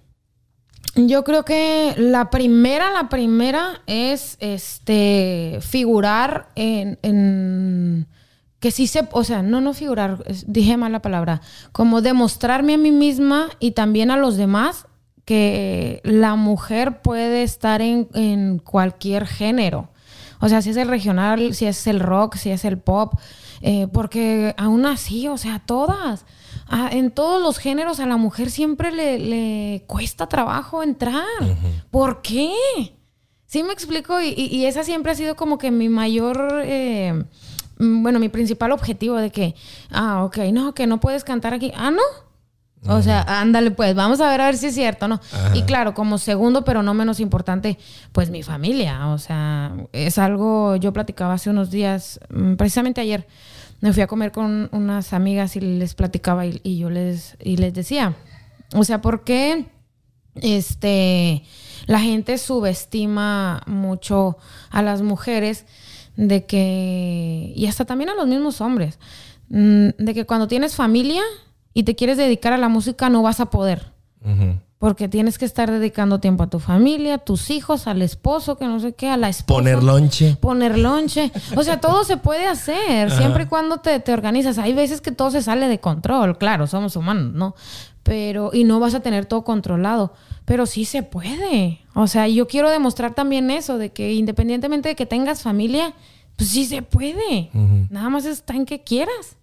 [0.96, 8.06] Yo creo que la primera, la primera es este figurar en, en-
[8.58, 12.78] que sí se, o sea, no, no figurar, dije mal la palabra, como demostrarme a
[12.78, 14.86] mí misma y también a los demás
[15.24, 19.90] que la mujer puede estar en, en cualquier género.
[20.40, 23.14] O sea, si es el regional, si es el rock, si es el pop,
[23.60, 26.24] eh, porque aún así, o sea, todas.
[26.90, 31.24] En todos los géneros a la mujer siempre le, le cuesta trabajo entrar.
[31.90, 32.52] ¿Por qué?
[33.46, 37.24] Sí me explico y, y- y esa siempre ha sido como que mi mayor, eh,
[37.78, 39.54] mm, bueno, mi principal objetivo de que,
[39.90, 41.72] ah, ok, no, que no puedes cantar aquí.
[41.74, 42.02] Ah, no.
[42.86, 45.20] O sea, ándale pues, vamos a ver a ver si es cierto, ¿no?
[45.54, 47.78] Y claro, como segundo, pero no menos importante,
[48.12, 49.08] pues mi familia.
[49.08, 53.26] O sea, es algo, yo platicaba hace unos días, mm, precisamente ayer,
[53.80, 57.56] me fui a comer con unas amigas y les platicaba y, y yo les, y
[57.56, 58.14] les decía,
[58.74, 59.66] o sea, ¿por qué
[60.42, 61.42] este,
[61.86, 64.36] la gente subestima mucho
[64.70, 65.66] a las mujeres
[66.16, 68.98] de que, y hasta también a los mismos hombres,
[69.48, 71.22] mm, de que cuando tienes familia
[71.78, 73.92] y te quieres dedicar a la música no vas a poder.
[74.78, 78.64] Porque tienes que estar dedicando tiempo a tu familia, a tus hijos, al esposo, que
[78.64, 79.58] no sé qué, a la esposa.
[79.60, 80.36] Poner lonche.
[80.40, 81.30] Poner lonche.
[81.54, 84.58] O sea, todo se puede hacer, siempre y cuando te, te organizas.
[84.58, 87.54] Hay veces que todo se sale de control, claro, somos humanos, ¿no?
[88.02, 90.14] Pero, y no vas a tener todo controlado.
[90.44, 91.78] Pero sí se puede.
[91.94, 95.94] O sea, yo quiero demostrar también eso, de que independientemente de que tengas familia,
[96.34, 97.50] pues sí se puede.
[97.88, 99.36] Nada más está en que quieras.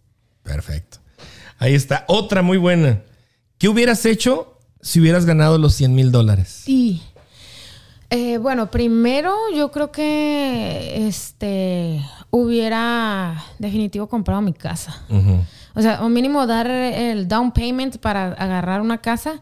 [0.43, 1.04] Perfecto.
[1.57, 2.05] Ahí está.
[2.07, 3.01] Otra muy buena.
[3.57, 6.67] ¿Qué hubieras hecho si hubieras ganado los 100 mil dólares?
[6.67, 7.01] Y
[8.09, 15.01] eh, bueno, primero yo creo que este hubiera definitivo comprado mi casa.
[15.73, 19.41] O sea, o mínimo dar el down payment para agarrar una casa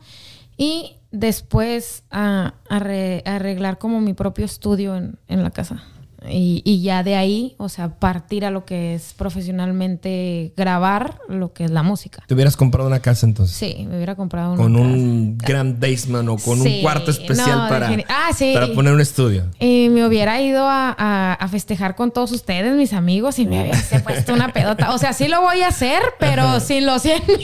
[0.57, 5.83] y después a, arreglar como mi propio estudio en, en la casa.
[6.29, 11.65] Y, ya de ahí, o sea, partir a lo que es profesionalmente grabar lo que
[11.65, 12.23] es la música.
[12.27, 13.55] ¿Te hubieras comprado una casa entonces?
[13.55, 17.89] Sí, me hubiera comprado una Con un gran basement o con un cuarto especial para,
[18.09, 19.45] ah, para poner un estudio.
[19.59, 24.33] Y me hubiera ido a, festejar con todos ustedes, mis amigos, y me hubiese puesto
[24.33, 24.93] una pedota.
[24.93, 27.37] O sea, sí lo voy a hacer, pero sin los 100 mil.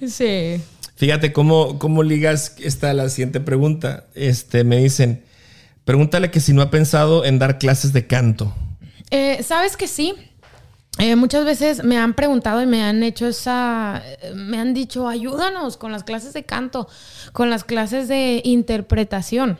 [0.10, 0.60] sí.
[0.96, 4.04] Fíjate cómo, cómo ligas esta la siguiente pregunta.
[4.14, 5.22] Este, me dicen...
[5.84, 8.54] Pregúntale que si no ha pensado en dar clases de canto.
[9.10, 10.14] Eh, Sabes que sí.
[10.98, 14.02] Eh, muchas veces me han preguntado y me han hecho esa,
[14.34, 16.86] me han dicho, ayúdanos con las clases de canto,
[17.32, 19.58] con las clases de interpretación.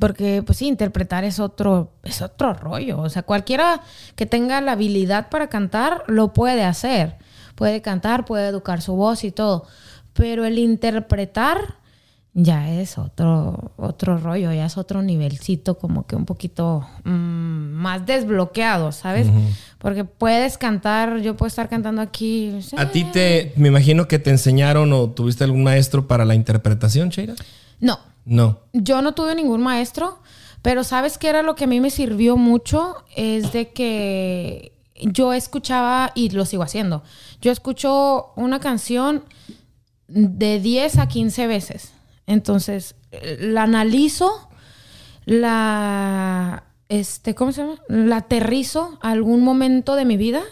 [0.00, 2.98] Porque, pues sí, interpretar es otro, es otro rollo.
[3.00, 3.82] O sea, cualquiera
[4.16, 7.16] que tenga la habilidad para cantar lo puede hacer.
[7.54, 9.66] Puede cantar, puede educar su voz y todo.
[10.14, 11.76] Pero el interpretar
[12.34, 18.06] ya es otro, otro rollo, ya es otro nivelcito como que un poquito mm, más
[18.06, 19.28] desbloqueado, ¿sabes?
[19.78, 22.58] Porque puedes cantar, yo puedo estar cantando aquí.
[22.78, 27.10] ¿A ti te, me imagino que te enseñaron o tuviste algún maestro para la interpretación,
[27.10, 27.34] Sheila?
[27.80, 27.98] No.
[28.24, 28.60] No.
[28.72, 30.22] Yo no tuve ningún maestro,
[30.62, 33.04] pero ¿sabes qué era lo que a mí me sirvió mucho?
[33.14, 34.72] Es de que
[35.02, 37.02] yo escuchaba, y lo sigo haciendo,
[37.42, 39.24] yo escucho una canción
[40.06, 41.92] de 10 a 15 veces
[42.26, 42.94] entonces,
[43.38, 44.48] la analizo,
[45.24, 47.80] la, este, ¿cómo se llama?
[47.88, 50.42] La aterrizo a algún momento de mi vida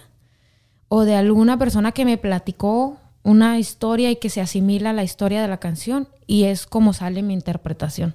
[0.88, 5.04] o de alguna persona que me platicó una historia y que se asimila a la
[5.04, 8.14] historia de la canción y es como sale mi interpretación.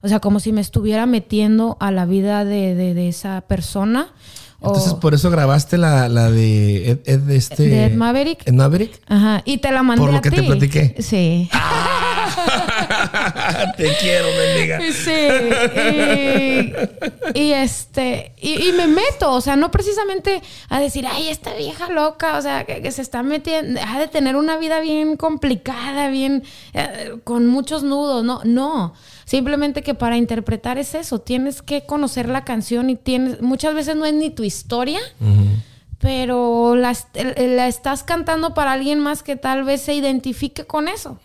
[0.00, 4.12] O sea, como si me estuviera metiendo a la vida de, de esa persona
[4.60, 7.62] entonces, por eso grabaste la, la de Ed, este...
[7.62, 8.46] De Ed Maverick.
[8.46, 9.00] Ed Maverick.
[9.06, 9.42] Ajá.
[9.44, 10.96] Y te la mandé Por lo que te platiqué.
[10.98, 11.48] Sí.
[13.76, 14.80] te quiero, bendiga.
[14.92, 16.72] Sí.
[17.34, 18.32] Y, este...
[18.40, 22.64] Y, me meto, o sea, no precisamente a decir, ay, esta vieja loca, o sea,
[22.64, 23.80] que, se está metiendo...
[23.86, 26.44] Ha de tener una vida bien complicada, bien...
[26.74, 28.40] Eh, con muchos nudos, ¿no?
[28.44, 28.94] No.
[29.24, 33.94] Simplemente que para interpretar es eso, tienes que conocer la canción y tienes, muchas veces
[33.94, 35.00] no es ni tu historia,
[35.98, 36.92] pero la,
[37.66, 41.18] estás cantando para alguien más que tal vez se identifique con eso.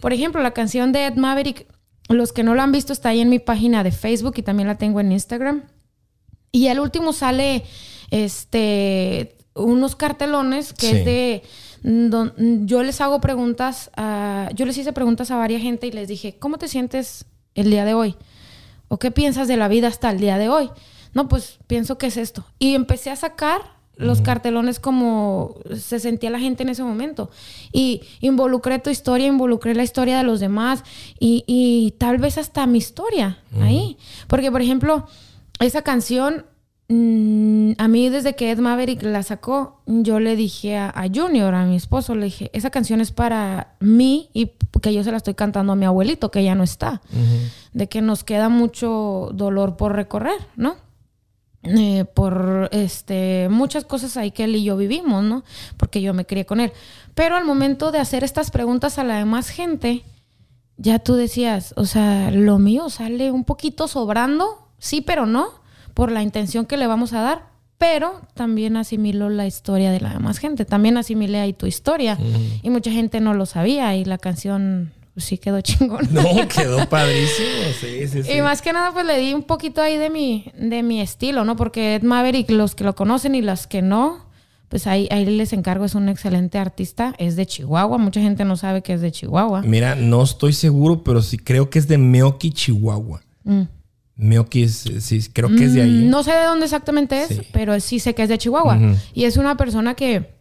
[0.00, 1.66] Por ejemplo, la canción de Ed Maverick,
[2.08, 4.68] los que no la han visto está ahí en mi página de Facebook y también
[4.68, 5.64] la tengo en Instagram.
[6.52, 7.64] Y el último sale
[8.10, 11.42] este unos cartelones que es de
[11.82, 13.90] yo les hago preguntas,
[14.54, 17.24] yo les hice preguntas a varias gente y les dije, ¿cómo te sientes
[17.54, 18.16] el día de hoy?
[18.88, 20.70] ¿O qué piensas de la vida hasta el día de hoy?
[21.14, 22.44] No, pues pienso que es esto.
[22.58, 27.30] Y empecé a sacar los cartelones como se sentía la gente en ese momento.
[27.72, 30.82] Y involucré tu historia, involucré la historia de los demás
[31.18, 33.98] y, tal vez hasta mi historia ahí.
[34.26, 35.06] Porque, por ejemplo,
[35.60, 36.44] esa canción
[36.90, 41.66] Mm, a mí desde que Ed Maverick la sacó, yo le dije a, Junior, a
[41.66, 45.34] mi esposo, le dije, esa canción es para mí y que yo se la estoy
[45.34, 47.02] cantando a mi abuelito, que ya no está.
[47.74, 50.76] De que nos queda mucho dolor por recorrer, ¿no?
[51.64, 55.42] Eh, por este muchas cosas ahí que él y yo vivimos, ¿no?
[55.76, 56.72] Porque yo me crié con él.
[57.14, 60.04] Pero al momento de hacer estas preguntas a la demás gente,
[60.76, 65.48] ya tú decías, o sea, lo mío sale un poquito sobrando, sí, pero no
[65.94, 70.10] por la intención que le vamos a dar, pero también asimiló la historia de la
[70.10, 70.64] demás gente.
[70.64, 72.16] También asimilé ahí tu historia
[72.62, 76.08] y mucha gente no lo sabía y la canción pues, sí quedó chingón.
[76.12, 77.48] No, quedó padrísimo,
[77.80, 78.32] sí, sí, sí.
[78.32, 81.44] Y más que nada pues le di un poquito ahí de mi, de mi estilo,
[81.44, 81.56] ¿no?
[81.56, 84.26] Porque Ed Maverick, los que lo conocen y las que no,
[84.68, 88.56] pues ahí, ahí les encargo, es un excelente artista, es de Chihuahua, mucha gente no
[88.56, 89.62] sabe que es de Chihuahua.
[89.62, 93.20] Mira, no estoy seguro, pero sí creo que es de Meoki, Chihuahua.
[93.44, 93.62] Mm
[94.20, 95.90] Mioki, es- sí, creo que es de ahí.
[95.90, 97.40] Mm, No sé de dónde exactamente es, Sí.
[97.52, 98.76] pero sí sé que es de Chihuahua.
[99.14, 100.34] Y es una persona que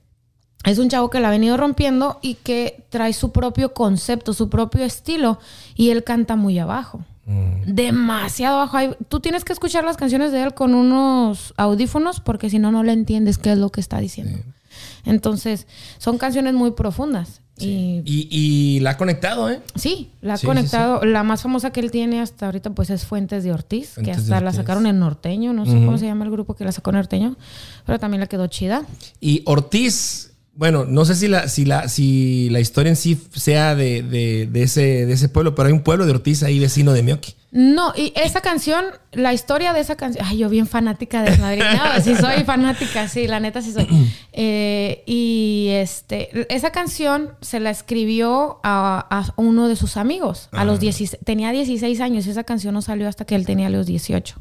[0.68, 4.50] es un chavo que la ha venido rompiendo y que trae su propio concepto, su
[4.50, 5.40] propio estilo.
[5.76, 7.00] Y él canta muy abajo.
[7.26, 7.74] Mm.
[7.74, 8.78] Demasiado abajo.
[8.78, 12.72] Hay- Tú tienes que escuchar las canciones de él con unos audífonos porque si no,
[12.72, 14.40] no le entiendes qué es lo que está diciendo.
[15.06, 17.42] Entonces, son canciones muy profundas.
[17.60, 19.62] Y Y, y la ha conectado, ¿eh?
[19.76, 21.04] Sí, la ha Sí, sí, conectado.
[21.04, 24.18] La más famosa que él tiene hasta ahorita, pues es Fuentes de Ortiz, que Fuentes
[24.20, 24.58] hasta la Ortiz.
[24.58, 25.54] sacaron en norteño.
[25.54, 27.36] No sé cómo se llama el grupo que la sacó en norteño,
[27.86, 28.84] pero también la quedó chida.
[29.20, 30.27] Y Ortiz,
[30.58, 34.48] bueno, no sé si la, si la, si la historia en sí sea de, de-
[34.52, 37.36] de ese, de ese pueblo, pero hay un pueblo de Ortiz ahí vecino de Mioki.
[37.52, 38.84] No, y esa canción,
[39.14, 43.26] la historia de esa canción, ay, yo bien fanática de Desmadrinados, sí soy fanática, sí,
[43.28, 43.88] la neta sí soy.
[44.40, 50.64] Eh, y este, esa canción se la escribió a, a uno de sus amigos, a
[50.64, 54.40] los 16, tenía 16 años, esa canción no salió hasta que él tenía los 18.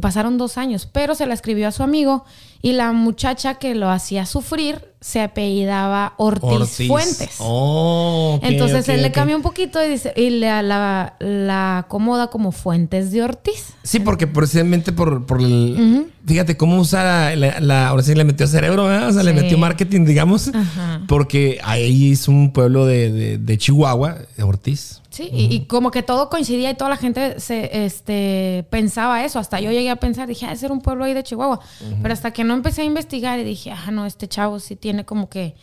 [0.00, 2.24] Pasaron dos años, pero se la escribió a su amigo
[2.64, 7.36] y la muchacha que lo hacía sufrir se apellidaba Ortiz, Fuentes.
[7.38, 11.78] Oh, ok, Entonces ok, él le cambia un poquito y, dice, y le, la, la
[11.78, 13.74] acomoda como Fuentes de Ortiz.
[13.82, 16.06] Sí, porque precisamente por, por el.
[16.26, 19.10] Fíjate cómo usa la, la- Ahora sí le metió cerebro, ¿verdad?
[19.10, 20.48] O sea, le metió marketing, digamos.
[20.54, 21.02] Ajá.
[21.06, 25.02] Porque ahí es un pueblo de, de- de Chihuahua, de Ortiz.
[25.10, 29.38] Sí, y, y como que todo coincidía y toda la gente se este, pensaba eso.
[29.38, 31.60] Hasta yo llegué a pensar, dije, ah, ese era un pueblo ahí de Chihuahua.
[32.02, 35.04] Pero hasta que no empecé a investigar y dije, ah, no, este chavo sí tiene
[35.04, 35.54] como que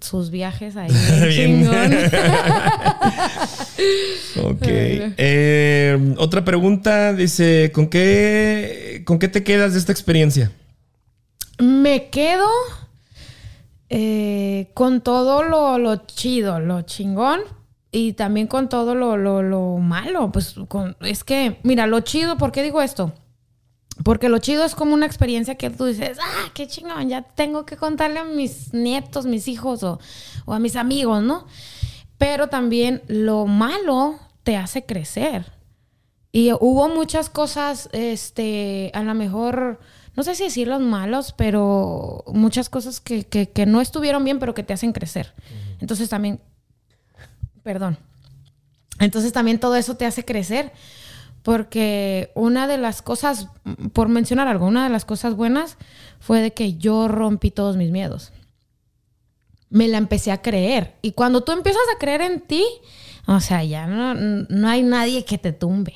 [0.00, 0.90] sus viajes ahí.
[1.34, 1.92] chingón.
[4.42, 4.62] Ok.
[4.62, 10.50] Eh, otra pregunta dice: ¿con qué, ¿con qué te quedas de esta experiencia?
[11.58, 12.46] Me quedo
[13.88, 17.40] eh, con todo lo, lo chido, lo chingón.
[17.90, 20.30] Y también con todo lo, lo, lo malo.
[20.30, 23.12] Pues con- es que, mira, lo chido, ¿por qué digo esto?
[24.04, 27.66] Porque lo chido es como una experiencia que tú dices, ah, qué chingón, ya tengo
[27.66, 29.98] que contarle a mis nietos, mis hijos o,
[30.44, 31.46] o a mis amigos, ¿no?
[32.16, 35.46] Pero también lo malo te hace crecer.
[36.30, 39.80] Y hubo muchas cosas, este, a lo mejor,
[40.14, 44.38] no sé si decir los malos, pero muchas cosas que, que- que no estuvieron bien,
[44.38, 45.34] pero que te hacen crecer.
[45.80, 46.40] Entonces también,
[47.62, 47.98] perdón.
[49.00, 50.72] Entonces también todo eso te hace crecer.
[51.48, 53.48] Porque una de las cosas,
[53.94, 55.78] por mencionar algo, una de las cosas buenas
[56.20, 58.34] fue de que yo rompí todos mis miedos.
[59.70, 60.96] Me la empecé a creer.
[61.00, 62.66] Y cuando tú empiezas a creer en ti,
[63.26, 65.94] o sea, ya no, no hay nadie que te tumbe.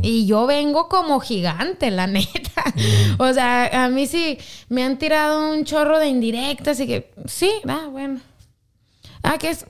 [0.00, 2.64] Y yo vengo como gigante, la neta.
[3.18, 4.38] O sea, a mí sí
[4.70, 8.20] me han tirado un chorro de indirectas y que, sí, ah, bueno.
[9.22, 9.66] Ah, que es...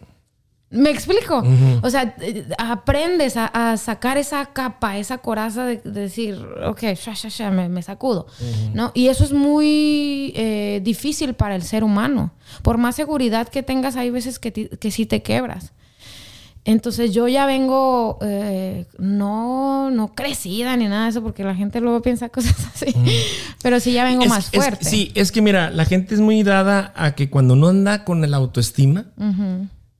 [0.75, 1.43] Me explico.
[1.83, 6.81] O sea, eh, aprendes a, a sacar esa capa, esa coraza de, de decir, ok,
[6.97, 8.27] sha, sha, sha, me, me sacudo.
[8.75, 8.91] ¿No?
[8.95, 12.33] Y eso es muy eh, difícil para el ser humano.
[12.62, 15.72] Por más seguridad que tengas, hay veces que, ti- que sí te quebras.
[16.66, 21.79] Entonces yo ya vengo eh, no, no crecida ni nada de eso, porque la gente
[21.81, 22.87] luego piensa cosas así.
[23.62, 24.85] Pero sí ya vengo Es- más es- fuerte.
[24.87, 28.25] sí, es que mira, la gente es muy dada a que cuando no anda con
[28.25, 29.05] el autoestima,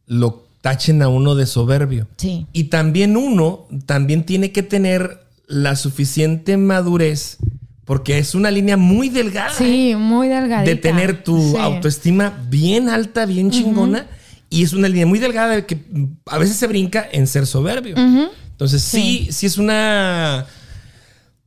[0.07, 2.09] lo tachen a uno de soberbio.
[2.17, 2.47] Sí.
[2.55, 7.37] Y también uno también tiene que tener la suficiente madurez,
[7.85, 9.51] porque es una línea muy delgada.
[9.51, 9.55] ¿eh?
[9.59, 10.62] Sí, muy delgadita.
[10.71, 11.57] de tener tu Sí.
[11.61, 14.07] autoestima bien alta, bien chingona.
[14.49, 15.79] Y es una línea muy delgada de que
[16.25, 17.95] a veces se brinca en ser soberbio.
[17.99, 19.29] Entonces, sí.
[19.31, 20.47] sí, es una.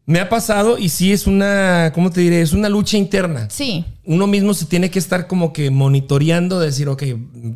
[0.08, 1.92] Me ha pasado y sí es una.
[1.94, 2.42] ¿Cómo te diré?
[2.42, 3.50] Es una lucha interna.
[3.52, 3.84] Sí.
[4.06, 7.04] Uno mismo se tiene que estar como que monitoreando, decir, ok,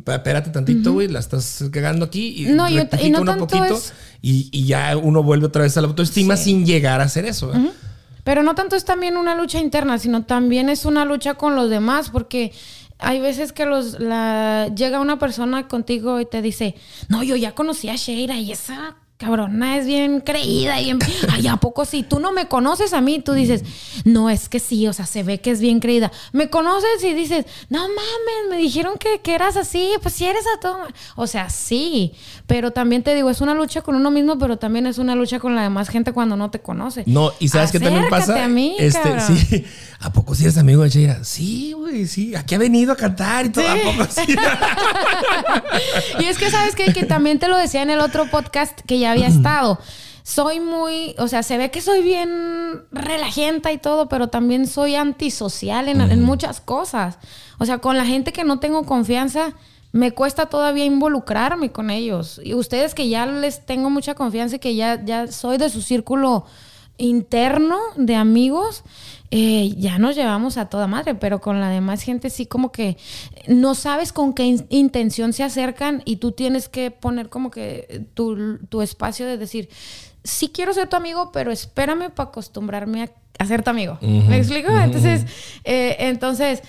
[0.06, 3.94] espérate tantito, güey, la estás cagando aquí y, No, y- y no uno poquito es-
[4.20, 6.44] y, y ya uno vuelve otra vez a la autoestima Sí.
[6.44, 7.50] sin llegar a hacer eso.
[8.22, 11.70] Pero no tanto es también una lucha interna, sino también es una lucha con los
[11.70, 12.52] demás, porque
[12.98, 16.74] hay veces que los la, llega una persona contigo y te dice,
[17.08, 20.98] no, yo ya conocí a Sheira y esa cabrona es bien creída y bien...
[21.30, 22.02] Ay, ¿a poco sí?
[22.02, 23.62] Tú no me conoces a mí, tú dices,
[24.04, 26.10] no, es que sí, o sea, se ve que es bien creída.
[26.32, 30.44] Me conoces y dices, no mames, me dijeron que, que eras así, pues si eres
[30.56, 30.78] a todo...
[31.14, 32.14] O sea, sí,
[32.46, 35.38] pero también te digo, es una lucha con uno mismo, pero también es una lucha
[35.38, 37.04] con la demás gente cuando no te conoce.
[37.06, 38.42] No, y sabes qué también pasa.
[38.42, 39.36] a mí, este, cabrón.
[39.36, 39.64] sí.
[40.00, 41.22] ¿A poco sí eres amigo de Sheira?
[41.22, 42.34] Sí, güey, sí.
[42.34, 43.68] Aquí ha venido a cantar y todo.
[43.68, 44.34] ¿A poco sí?
[46.18, 46.92] Y es que sabes qué?
[46.92, 49.78] que también te lo decía en el otro podcast que ya había estado.
[50.24, 54.94] Soy muy, o sea, se ve que soy bien relajenta y todo, pero también soy
[54.94, 57.18] antisocial en, en muchas cosas.
[57.58, 59.54] O sea, con la gente que no tengo confianza,
[59.92, 62.40] me cuesta todavía involucrarme con ellos.
[62.42, 65.82] Y ustedes que ya les tengo mucha confianza y que ya, ya soy de su
[65.82, 66.46] círculo
[66.96, 68.84] interno de amigos,
[69.34, 72.98] eh, ya nos llevamos a toda madre, pero con la demás gente sí como que
[73.48, 78.04] no sabes con qué in- intención se acercan y tú tienes que poner como que
[78.12, 79.70] tu, tu espacio de decir,
[80.22, 83.96] sí quiero ser tu amigo, pero espérame para acostumbrarme a, a ser tu amigo.
[84.02, 84.68] ¿Me explico?
[84.78, 85.24] Entonces,
[85.64, 86.62] eh, entonces,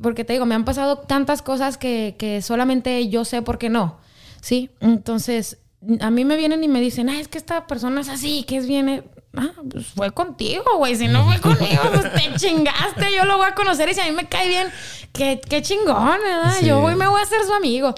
[0.00, 3.68] porque te digo, me han pasado tantas cosas que, que solamente yo sé por qué
[3.68, 3.98] no.
[4.40, 4.70] ¿Sí?
[4.80, 5.58] Entonces,
[6.00, 8.56] a mí me vienen y me dicen, ah, es que esta persona es así, que
[8.56, 9.04] es bien.
[9.36, 10.96] Ah, pues fue contigo, güey.
[10.96, 13.14] Si no fue conmigo, pues te chingaste.
[13.14, 14.68] Yo lo voy a conocer y si a mí me cae bien,
[15.12, 16.54] qué, qué chingón, ¿verdad?
[16.58, 16.66] Sí.
[16.66, 17.94] Yo voy me voy a hacer su amigo.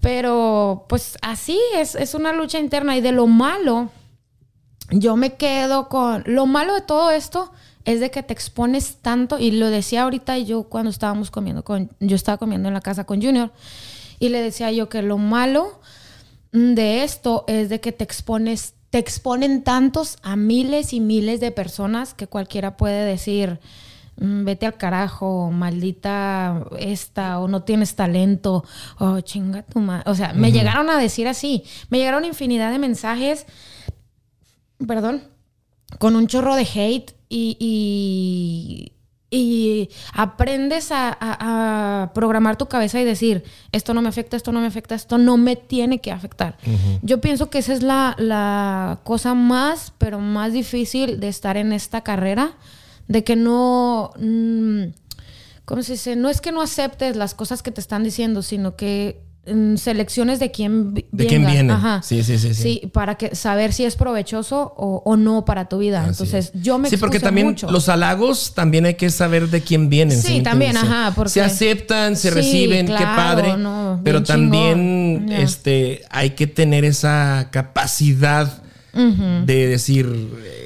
[0.00, 2.96] Pero, pues así es, es una lucha interna.
[2.96, 3.90] Y de lo malo,
[4.90, 6.22] yo me quedo con.
[6.26, 7.52] Lo malo de todo esto
[7.84, 9.38] es de que te expones tanto.
[9.38, 11.90] Y lo decía ahorita yo cuando estábamos comiendo con.
[12.00, 13.50] Yo estaba comiendo en la casa con Junior.
[14.18, 15.80] Y le decía yo que lo malo
[16.52, 18.74] de esto es de que te expones.
[18.90, 23.60] Te exponen tantos a miles y miles de personas que cualquiera puede decir.
[24.16, 28.64] "Mm, Vete al carajo, maldita esta, o no tienes talento,
[28.98, 30.10] o chinga tu madre.
[30.10, 31.62] O sea, me llegaron a decir así.
[31.88, 33.46] Me llegaron infinidad de mensajes
[34.86, 35.22] perdón,
[35.98, 38.92] con un chorro de hate y, y,
[39.30, 44.50] y aprendes a, a- a programar tu cabeza y decir, esto no me afecta, esto
[44.50, 46.58] no me afecta, esto no me tiene que afectar.
[47.02, 51.72] Yo pienso que esa es la, la cosa más, pero más difícil de estar en
[51.72, 52.52] esta carrera,
[53.08, 54.10] de que no...
[54.18, 54.82] mm,
[55.64, 56.16] ¿cómo se dice?
[56.16, 59.22] No es que no aceptes las cosas que te están diciendo, sino que
[59.76, 61.52] selecciones de quién vi- De quién venga.
[61.54, 61.72] viene.
[61.72, 62.02] Ajá.
[62.02, 62.62] Sí, sí, sí, sí.
[62.62, 66.00] Sí, para que saber si es provechoso o, o no para tu vida.
[66.02, 66.62] Así Entonces, es.
[66.62, 67.70] yo me Sí, porque también mucho.
[67.70, 70.20] los halagos también hay que saber de quién vienen.
[70.20, 70.98] Sí, también, entiendes?
[70.98, 73.56] ajá, porque- Se aceptan, se Sí, reciben, qué padre.
[73.56, 78.62] no, pero también chingón, este, hay que tener esa capacidad
[78.92, 80.06] de decir.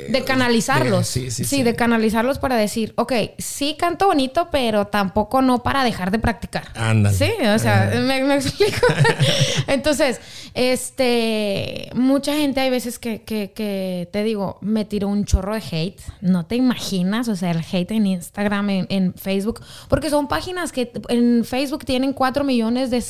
[0.09, 0.99] Eh, de canalizarlos.
[1.15, 1.63] de- sí, sí, sí.
[1.63, 6.65] de canalizarlos para decir, ok, sí canto bonito, pero tampoco no para dejar de practicar.
[6.75, 7.17] Ándale.
[7.17, 8.87] Sí, o sea, me, me explico.
[9.67, 10.21] Entonces,
[10.55, 15.63] este, mucha gente hay veces que, que, que, te digo, me tiró un chorro de
[15.71, 16.01] hate.
[16.21, 20.73] No te imaginas, o sea, el hate en Instagram, en, en Facebook, porque son páginas
[20.73, 23.03] que en Facebook tienen 4 millones de,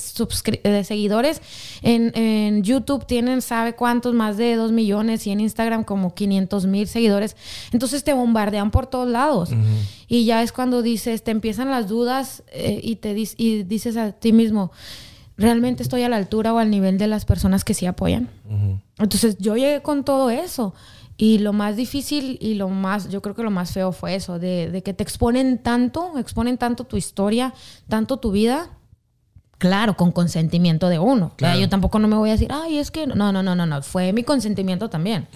[0.71, 1.41] de seguidores,
[1.83, 6.67] en, en YouTube tienen, sabe cuántos, más de 2 millones, y en Instagram como 500
[6.67, 7.37] mil seguidores.
[7.73, 9.51] Entonces te bombardean por todos lados.
[10.09, 14.13] Y ya es cuando dices, te empiezan las dudas eh, y, te y dices a
[14.13, 14.71] ti mismo,
[15.37, 18.29] ¿realmente estoy a la altura o al nivel de las personas que sí apoyan?
[18.99, 20.75] Entonces yo llegué con todo eso.
[21.17, 24.41] Y lo más difícil y lo más, yo creo que lo más feo fue eso,
[24.41, 27.55] de, de que te exponen tanto, exponen tanto tu historia,
[27.89, 28.71] tanto tu vida.
[29.59, 31.33] Claro, con consentimiento de uno.
[31.37, 31.59] Claro.
[31.59, 33.83] Yo tampoco no me voy a decir, ay, es que no, no, no, no, no,
[33.83, 35.29] fue mi consentimiento también.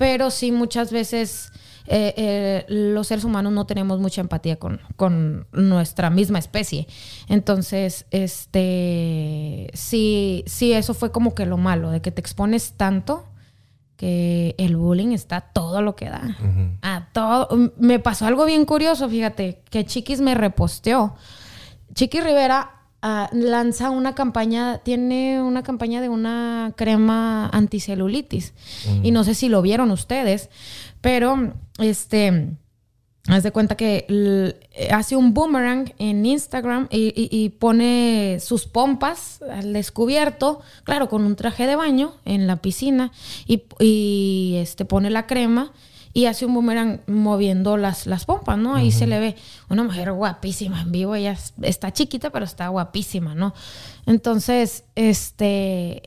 [0.00, 1.52] Pero sí, muchas veces
[1.86, 6.86] eh, eh, los seres humanos no tenemos mucha empatía con, con nuestra misma especie.
[7.28, 13.26] Entonces, este, sí, sí, eso fue como que lo malo, de que te expones tanto
[13.98, 16.34] que el bullying está todo lo que da.
[16.80, 17.70] A todo.
[17.76, 21.14] Me pasó algo bien curioso, fíjate, que Chiquis me reposteó.
[21.92, 28.52] Chiquis Rivera ah, lanza una campaña, tiene una campaña de una crema anticelulitis.
[29.02, 30.50] Y no sé si lo vieron ustedes,
[31.00, 32.48] pero este.
[33.28, 34.56] Haz de cuenta que l-
[34.92, 41.24] hace un boomerang en Instagram y, y- y pone sus pompas al descubierto, claro, con
[41.24, 43.12] un traje de baño en la piscina
[43.46, 45.70] y, y, este, pone la crema
[46.12, 48.74] y hace un boomerang moviendo las, las pompas, ¿no?
[48.74, 49.36] Ahí se le ve
[49.68, 53.54] una mujer guapísima en vivo, ella es- está chiquita, pero está guapísima, ¿no?
[54.06, 56.02] Entonces, este,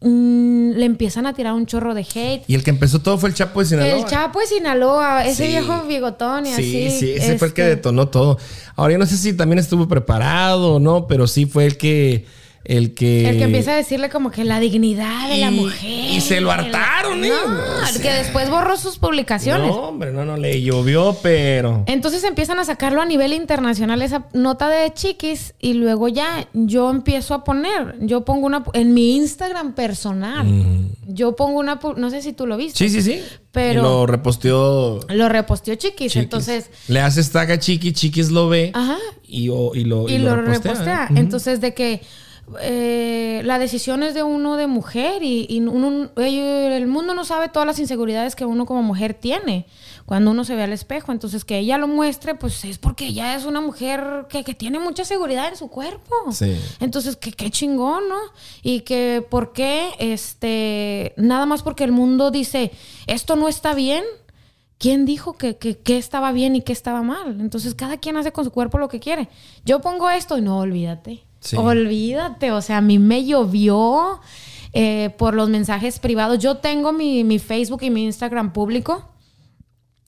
[0.00, 2.44] mm, le empiezan a tirar un chorro de hate.
[2.48, 3.96] Y el que empezó todo fue el Chapo de Sinaloa.
[3.98, 5.48] El Chapo de Sinaloa, ese Sí.
[5.52, 6.98] viejo bigotón y Sí, así.
[6.98, 8.38] sí, ese fue el que este, detonó todo.
[8.74, 12.26] Ahora yo no sé si también estuvo preparado o no, pero sí fue el que.
[12.68, 13.28] El que.
[13.28, 15.88] El que empieza a decirle como que la dignidad de la mujer.
[15.88, 17.28] y se lo hartaron, ¿eh?
[17.30, 19.68] No, O sea, que después borró sus publicaciones.
[19.68, 21.84] No, hombre, no, no, le llovió, pero.
[21.86, 26.90] Entonces empiezan a sacarlo a nivel internacional esa nota de chiquis y luego ya yo
[26.90, 30.46] empiezo a poner, yo pongo una en mi Instagram personal.
[31.06, 32.78] Yo pongo una no sé si tú lo viste.
[32.78, 33.22] Sí, sí, sí.
[33.52, 35.00] Pero- lo reposteó.
[35.08, 36.16] Lo reposteó chiquis, Chiquis.
[36.16, 38.70] entonces Le haces tag a Chiqui, Chiquis lo ve.
[38.74, 38.96] Ajá.
[39.26, 41.04] Y, o- y lo, y, lo repostea.
[41.10, 41.14] ¿eh?
[41.16, 42.02] Entonces, de que
[42.60, 47.48] eh, la decisión es de uno de mujer y, y uno- el mundo no sabe
[47.48, 49.66] todas las inseguridades que uno como mujer tiene
[50.04, 51.10] cuando uno se ve al espejo.
[51.12, 54.78] Entonces, que ella lo muestre, pues es porque ella es una mujer que, que tiene
[54.78, 56.14] mucha seguridad en su cuerpo.
[56.30, 56.56] Sí.
[56.80, 58.18] Entonces, que qué chingón, ¿no?
[58.62, 62.70] Y que por qué, este, nada más porque el mundo dice,
[63.08, 64.04] esto no está bien,
[64.78, 67.40] ¿quién dijo que, que, que estaba bien y que estaba mal?
[67.40, 69.28] Entonces cada quien hace con su cuerpo lo que quiere.
[69.64, 71.24] Yo pongo esto y no, olvídate.
[71.46, 71.56] Sí.
[71.56, 74.20] Olvídate, o sea, a mí me llovió
[74.72, 76.38] eh, por los mensajes privados.
[76.38, 79.08] Yo tengo mi, mi Facebook y mi Instagram público.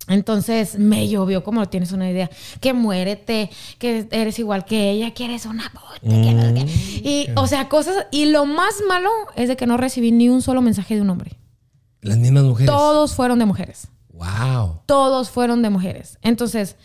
[0.08, 2.30] Entonces me llovió, como tienes una idea,
[2.60, 7.08] que muérete, que eres igual que ella, que eres una puta, que sé qué.
[7.08, 8.06] Y, o sea, cosas.
[8.10, 11.10] Y lo más malo es de que no recibí ni un solo mensaje de un
[11.10, 11.38] hombre.
[12.00, 12.70] Las mismas mujeres.
[12.70, 13.88] Todos fueron de mujeres.
[14.12, 14.80] Wow.
[14.86, 16.18] Todos fueron de mujeres.
[16.22, 16.76] Entonces,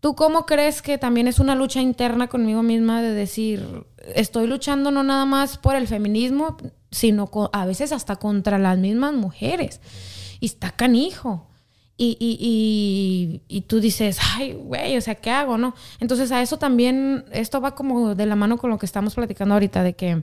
[0.00, 3.84] ¿tú cómo crees que también es una lucha interna conmigo misma de decir,
[4.14, 6.56] estoy luchando no nada más por el feminismo,
[6.90, 9.80] sino a veces hasta contra las mismas mujeres?
[10.40, 11.46] Y está canijo.
[12.00, 12.38] Y, y,
[13.48, 15.58] y, y tú dices, ay, güey, o sea, ¿qué hago?
[15.58, 15.74] No.
[15.98, 19.54] Entonces, a eso también, esto va como de la mano con lo que estamos platicando
[19.54, 20.22] ahorita, de que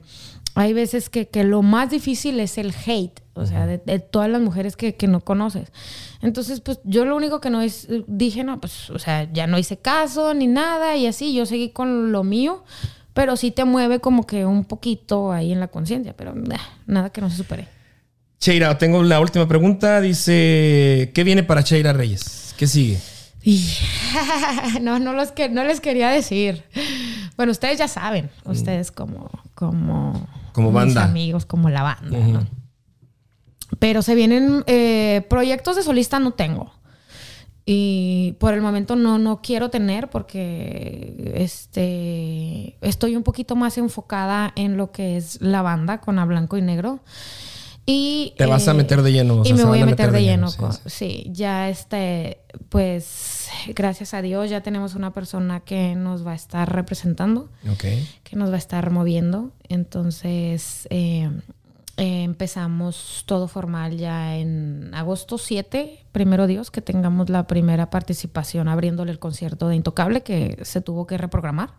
[0.56, 4.28] hay veces que, que lo más difícil es el hate, o sea, de, de todas
[4.28, 5.70] las mujeres que, que no conoces.
[6.22, 9.58] Entonces, pues yo lo único que no es, dije, no, pues, o sea, ya no
[9.58, 12.64] hice caso ni nada y así, yo seguí con lo mío,
[13.12, 17.10] pero sí te mueve como que un poquito ahí en la conciencia, pero nah, nada
[17.10, 17.68] que no se supere.
[18.38, 20.00] Cheira, tengo la última pregunta.
[20.00, 22.54] Dice, ¿qué viene para Cheira Reyes?
[22.56, 22.98] ¿Qué sigue?
[24.80, 26.64] No, no, los que, no les quería decir.
[27.36, 30.26] Bueno, ustedes ya saben, ustedes como, como,
[30.56, 31.04] Como mis banda.
[31.04, 32.18] amigos, como la banda.
[32.18, 32.46] ¿no?
[33.78, 36.72] Pero se vienen eh, proyectos de solista no tengo.
[37.66, 44.52] Y por el momento no, no quiero tener porque este, estoy un poquito más enfocada
[44.56, 47.00] en lo que es la banda con A Blanco y Negro.
[47.88, 50.48] Y, Te vas a meter de lleno, o Y me voy a meter de lleno.
[50.50, 50.80] sí, con- sí.
[50.86, 56.34] sí, ya este, pues gracias a Dios ya tenemos una persona que nos va a
[56.34, 57.84] estar representando Ok.
[58.24, 59.52] que nos va a estar moviendo.
[59.68, 61.30] Entonces, eh,
[61.96, 68.68] eh, empezamos todo formal ya en agosto 7, primero Dios, que tengamos la primera participación
[68.68, 71.74] abriéndole el concierto de Intocable que se tuvo que reprogramar.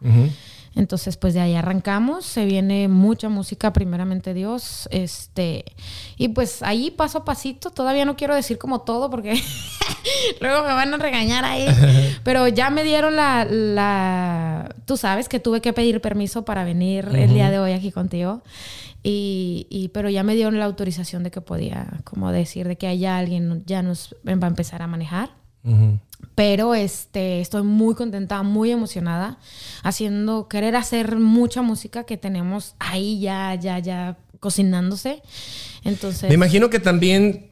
[0.75, 5.65] Entonces, pues de ahí arrancamos, se viene mucha música, primeramente Dios, este,
[6.17, 9.33] y pues ahí paso a pasito, todavía no quiero decir como todo porque
[10.39, 11.65] luego me van a regañar ahí,
[12.23, 17.07] pero ya me dieron la, la, tú sabes que tuve que pedir permiso para venir
[17.11, 18.43] el día de hoy aquí contigo,
[19.03, 22.87] y, y- pero ya me dieron la autorización de que podía como decir de que
[22.87, 25.29] haya alguien ya nos va a empezar a manejar.
[26.35, 29.37] Pero este, estoy muy contenta, muy emocionada,
[29.83, 35.21] haciendo, querer hacer mucha música que tenemos ahí ya, ya, ya cocinándose.
[35.83, 37.47] Entonces, Me imagino que también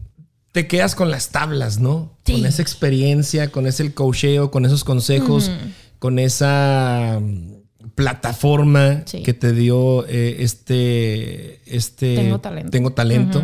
[0.51, 2.13] te quedas con las tablas, ¿no?
[2.25, 2.33] Sí.
[2.33, 5.51] Con esa experiencia, con ese coacheo, con esos consejos,
[5.99, 9.23] con esa mm, plataforma Sí.
[9.23, 12.71] que te dio eh, este, este Tengo talento.
[12.71, 13.43] Tengo talento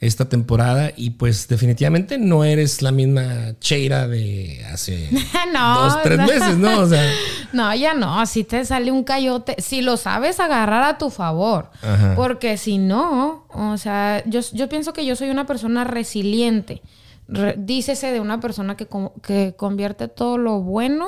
[0.00, 5.08] esta temporada y pues definitivamente no eres la misma Cheira de hace
[5.52, 6.26] no, dos, tres no.
[6.26, 6.78] meses, ¿no?
[6.80, 7.02] O sea,
[7.52, 11.70] No, ya no, si te sale un cayote, si lo sabes agarrar a tu favor,
[11.82, 12.12] Ajá.
[12.14, 16.82] porque si no, o sea, yo, yo pienso que yo soy una persona resiliente.
[17.26, 18.86] Re- dícese de una persona que,
[19.22, 21.06] que convierte todo lo bueno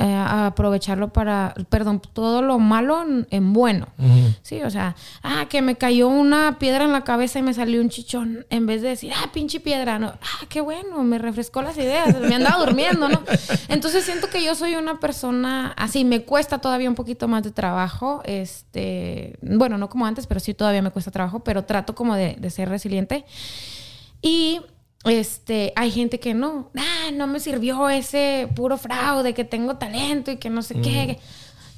[0.00, 3.88] eh, a aprovecharlo para, perdón, todo lo malo en, en bueno.
[4.42, 4.94] Sí, o sea,
[5.24, 8.66] ah, que me cayó una piedra en la cabeza y me salió un chichón, en
[8.66, 12.36] vez de decir, ah, pinche piedra, no, ah, qué bueno, me refrescó las ideas, me
[12.36, 13.24] andaba durmiendo, ¿no?
[13.68, 17.50] Entonces siento que yo soy una persona así, me cuesta todavía un poquito más de
[17.50, 22.14] trabajo, este, bueno, no como antes, pero sí todavía me cuesta trabajo, pero trato como
[22.14, 23.24] de, de ser resiliente.
[24.22, 24.60] Y
[25.04, 30.30] este, hay gente que no, ah, no me sirvió ese puro fraude, que tengo talento
[30.30, 31.18] y que no sé qué.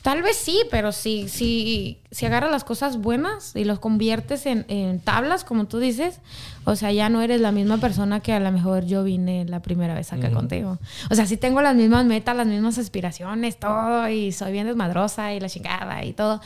[0.02, 4.64] Tal vez sí, pero si, si, si agarras las cosas buenas y los conviertes en,
[4.68, 6.20] en tablas, como tú dices,
[6.64, 9.60] o sea, ya no eres la misma persona que a lo mejor yo vine la
[9.60, 10.78] primera vez acá contigo.
[11.10, 15.34] O sea, sí tengo las mismas metas, las mismas aspiraciones, todo, y soy bien desmadrosa
[15.34, 16.40] y la chingada y todo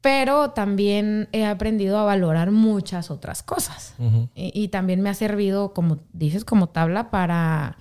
[0.00, 3.94] pero también he aprendido a valorar muchas otras cosas.
[4.34, 7.76] y, y también me ha servido, como dices, como tabla para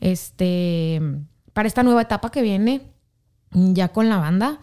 [0.00, 1.00] este
[1.52, 2.82] para esta nueva etapa que viene
[3.52, 4.58] ya con la banda.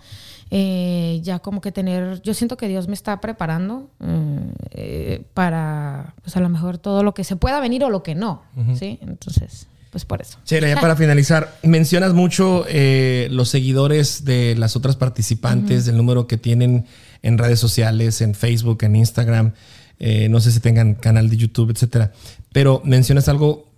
[0.52, 6.16] eh, ya como que tener, yo siento que Dios me está preparando eh, eh, para,
[6.24, 8.42] pues a lo mejor todo lo que se pueda venir o lo que no,
[8.74, 8.98] ¿sí?
[9.04, 10.38] Entonces, pues por eso.
[10.46, 16.28] Sheila, ya para finalizar, mencionas mucho eh, los seguidores de las otras participantes, del número
[16.28, 16.86] que tienen
[17.22, 19.54] en redes sociales, en Facebook, en Instagram,
[20.00, 22.14] eh, no sé si tengan canal de YouTube, etcétera.
[22.54, 23.70] Pero mencionas algo,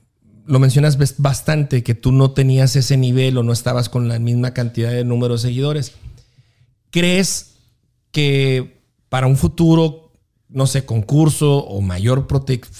[0.45, 4.53] lo mencionas bastante, que tú no tenías ese nivel o no estabas con la misma
[4.53, 5.93] cantidad de número de seguidores.
[6.91, 7.55] ¿Crees
[8.12, 10.12] que para un futuro,
[10.49, 12.28] no sé, concurso o mayor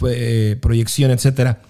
[0.10, 1.62] eh, proyección, etcétera,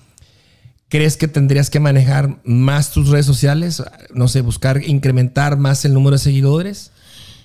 [0.92, 3.82] ¿crees que tendrías que manejar más tus redes sociales?
[4.14, 6.92] No sé, buscar incrementar más el número de seguidores,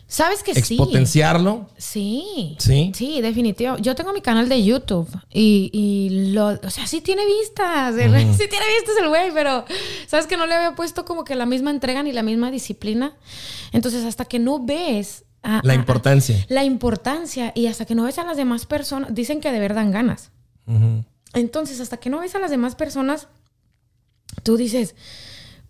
[0.09, 0.61] ¿Sabes que sí?
[0.75, 1.69] expotenciarlo.
[1.79, 2.55] Sí.
[2.61, 2.93] Sí.
[2.95, 3.77] Sí, definitivo.
[3.79, 8.13] Yo tengo mi canal de YouTube y, y lo, o sea, sí tiene vistas, el-
[8.39, 9.65] sí tiene vistas el güey, pero
[10.07, 13.15] sabes que no le había puesto como que la misma entrega ni la misma disciplina.
[13.73, 16.45] Entonces, hasta que no ves a- La a- a- importancia.
[16.49, 19.77] la importancia y hasta que no ves a las demás personas, dicen que de verdad
[19.83, 20.31] dan ganas.
[21.35, 23.29] Entonces, hasta que no ves a las demás personas,
[24.43, 24.95] tú dices,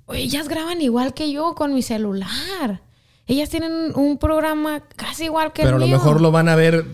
[0.06, 2.82] "Oye, ellas graban igual que yo con mi celular.
[3.26, 5.96] Ellas tienen un programa casi igual que Pero a el lo mío".
[5.96, 6.84] mejor lo van a ver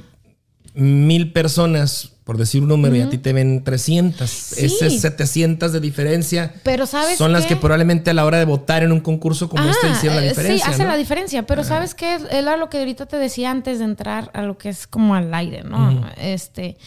[0.74, 4.52] mil personas, por decir un número, y a ti te ven 300.
[4.56, 8.82] Esas 700 de diferencia Pero ¿sabes son las que probablemente a la hora de votar
[8.82, 10.64] en un concurso como este hicieron la eh, diferencia.
[10.64, 10.88] Sí, hace ¿no?
[10.90, 12.18] la diferencia, pero ¿sabes qué?
[12.30, 15.34] Era lo que ahorita te decía antes de entrar a lo que es como al
[15.34, 16.06] aire, ¿no?
[16.16, 16.78] Este,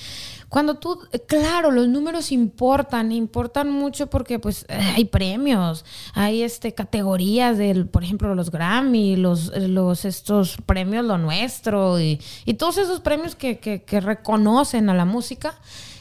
[0.56, 0.98] cuando tú,
[1.28, 5.84] claro, los números importan, importan mucho porque pues eh, hay premios,
[6.14, 12.22] hay este categorías del, por ejemplo, los Grammy, los, los estos premios Lo Nuestro y,
[12.46, 15.60] y todos esos premios que, que, que reconocen a la música,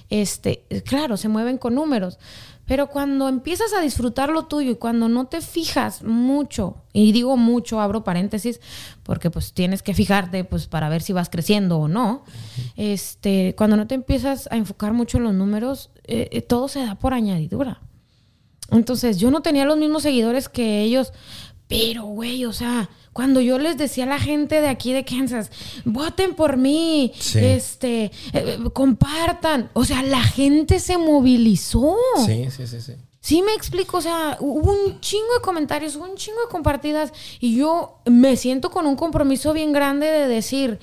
[0.08, 2.20] este, claro, se mueven con números.
[2.66, 7.36] Pero cuando empiezas a disfrutar lo tuyo y cuando no te fijas mucho, y digo
[7.36, 8.60] mucho, abro paréntesis,
[9.02, 12.24] porque pues tienes que fijarte pues para ver si vas creciendo o no,
[12.76, 16.80] este, cuando no te empiezas a enfocar mucho en los números, eh, eh, todo se
[16.80, 17.80] da por añadidura.
[18.70, 21.12] Entonces, yo no tenía los mismos seguidores que ellos,
[21.68, 25.50] pero, güey, o sea, cuando yo les decía a la gente de aquí de Kansas,
[25.84, 27.38] voten por mí, Sí.
[27.38, 31.96] este, eh, compartan, o sea, la gente se movilizó.
[32.26, 32.92] Sí, sí, sí, sí.
[33.20, 37.10] Sí me explico, o sea, hubo un chingo de comentarios, hubo un chingo de compartidas
[37.40, 40.78] y yo me siento con un compromiso bien grande de decir,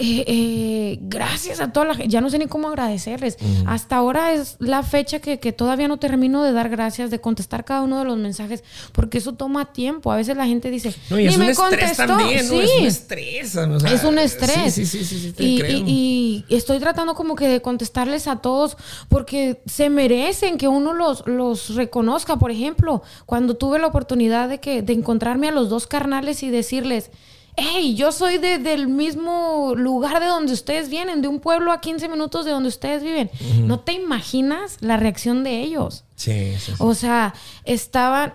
[0.00, 3.36] eh, eh, gracias a toda la gente, ya no sé ni cómo agradecerles.
[3.66, 7.64] Hasta ahora es la fecha que, que todavía no termino de dar gracias, de contestar
[7.64, 10.10] cada uno de los mensajes, porque eso toma tiempo.
[10.12, 12.06] A veces la gente dice, No, y "Ni es un me estrés contestó".
[12.06, 12.60] también, ¿no?
[12.60, 12.76] Es Sí.
[12.80, 13.56] un estrés.
[13.56, 14.74] o sea, Es un estrés.
[14.74, 15.78] Sí, sí, sí, sí, sí, te y, creo.
[15.86, 18.76] y- y estoy tratando como que de contestarles a todos
[19.08, 22.36] porque se merecen que uno los, los reconozca.
[22.36, 26.50] Por ejemplo, cuando tuve la oportunidad de, que, de encontrarme a los dos carnales y
[26.50, 27.10] decirles,
[27.56, 31.80] hey, yo soy de- del mismo lugar de donde ustedes vienen, de un pueblo a
[31.80, 33.30] 15 minutos de donde ustedes viven.
[33.66, 36.04] No te imaginas la reacción de ellos.
[36.16, 36.72] Sí, sí, sí.
[36.78, 37.34] O sea,
[37.64, 38.32] estaban,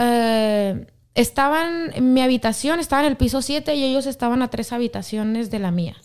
[0.00, 4.72] eh, estaban en mi habitación, estaba en el piso 7 y ellos estaban a tres
[4.72, 5.96] habitaciones de la mía.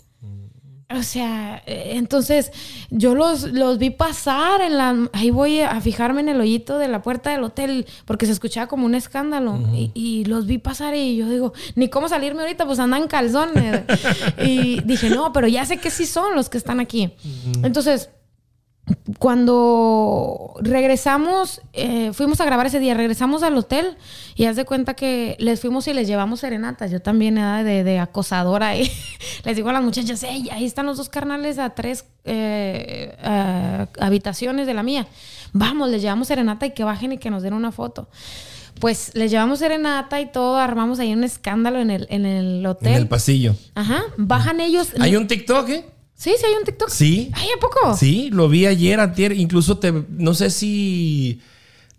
[0.93, 2.51] O sea, eh, entonces
[2.89, 5.09] yo los, los vi pasar en la...
[5.13, 8.67] Ahí voy a fijarme en el hoyito de la puerta del hotel porque se escuchaba
[8.67, 9.59] como un escándalo.
[9.73, 13.81] y, y los vi pasar y yo digo, ni cómo salirme ahorita, pues andan calzones.
[14.43, 17.13] y dije, no, pero ya sé que sí son los que están aquí.
[17.63, 18.09] Entonces,
[19.17, 23.95] cuando regresamos, eh, fuimos a grabar ese día, regresamos al hotel
[24.35, 26.91] y haz de cuenta que les fuimos y les llevamos serenatas.
[26.91, 28.91] Yo también era de, de acosadora ahí.
[29.45, 33.85] les digo a las muchachas, "Ey, ahí están los dos carnales a tres eh, eh,
[33.99, 35.07] habitaciones de la mía.
[35.53, 38.09] Vamos, les llevamos serenata y que bajen y que nos den una foto.
[38.79, 42.93] Pues les llevamos serenata y todo, armamos ahí un escándalo en el, en el hotel.
[42.93, 43.55] En el pasillo.
[43.75, 44.89] Ajá, bajan ellos.
[44.99, 45.85] ¿Hay un TikTok, eh?
[46.15, 46.89] Sí, sí, hay un TikTok.
[46.89, 47.31] Sí.
[47.33, 47.97] Ay, ¿a poco?
[47.97, 49.33] Sí, lo vi ayer, antier.
[49.33, 51.41] Incluso te, no sé si,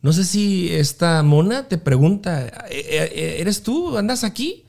[0.02, 3.96] no sé si esta mona te pregunta, "Eh, eh, ¿eres tú?
[3.98, 4.62] ¿Andas aquí?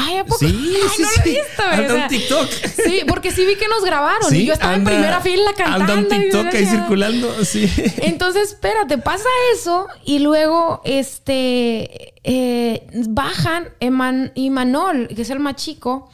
[0.00, 0.38] Ay, ¿a poco?
[0.38, 1.16] Sí, Ay, sí, no sí.
[1.16, 2.48] lo he visto, güey, Anda o sea, un TikTok.
[2.86, 5.92] Sí, porque sí vi que nos grabaron y yo estaba anda- en primera fila cantando.
[5.92, 7.68] Anda un TikTok ahí decía, circulando, sí.
[8.02, 9.24] Entonces, espérate, pasa
[9.54, 16.08] eso y luego, este, eh, bajan Eman- y Manol, que es el más chico,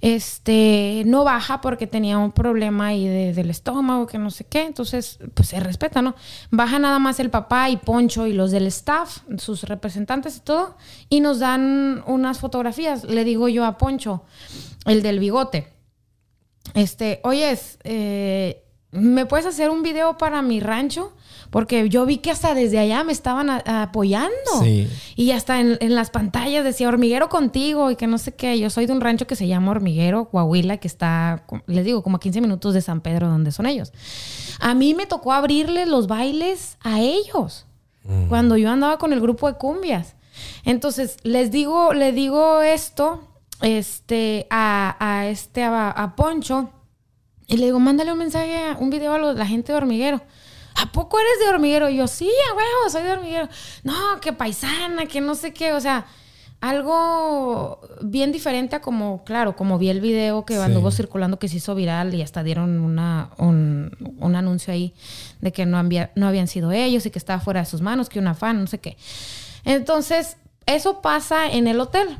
[0.00, 4.64] este, no baja porque tenía un problema ahí de- del estómago, que no sé qué,
[4.64, 6.14] entonces, pues se respeta, ¿no?
[6.50, 10.76] Baja nada más el papá y Poncho y los del staff, sus representantes y todo,
[11.08, 13.04] y nos dan unas fotografías.
[13.04, 14.22] Le digo yo a Poncho,
[14.84, 15.72] el del bigote,
[16.74, 21.12] este, oyes, eh, ¿me puedes hacer un video para mi rancho?
[21.50, 24.30] Porque yo vi que hasta desde allá me estaban apoyando.
[24.62, 24.88] Sí.
[25.16, 28.58] Y hasta en, en las pantallas decía hormiguero contigo y que no sé qué.
[28.58, 32.16] Yo soy de un rancho que se llama Hormiguero, Coahuila, que está, les digo, como
[32.16, 33.92] a 15 minutos de San Pedro, donde son ellos.
[34.60, 37.66] A mí me tocó abrirles los bailes a ellos
[38.28, 40.14] cuando yo andaba con el grupo de cumbias.
[40.64, 43.20] Entonces, les digo, le digo esto
[43.62, 46.70] este, a, a este, a, a Poncho.
[47.48, 50.20] Y le digo, mándale un mensaje, un video a lo- la gente de Hormiguero.
[50.76, 51.88] ¿A poco eres de Hormiguero?
[51.88, 53.48] Y yo, sí, a huevo, soy de Hormiguero.
[53.82, 55.72] No, que paisana, que no sé qué.
[55.72, 56.06] O sea,
[56.60, 61.58] algo bien diferente a como, claro, como vi el video que anduvo circulando que se
[61.58, 64.94] hizo viral y hasta dieron una, un, un anuncio ahí
[65.40, 68.08] de que no, había, no habían sido ellos y que estaba fuera de sus manos,
[68.08, 68.96] que una fan, no sé qué.
[69.64, 72.18] Entonces, eso pasa en el hotel.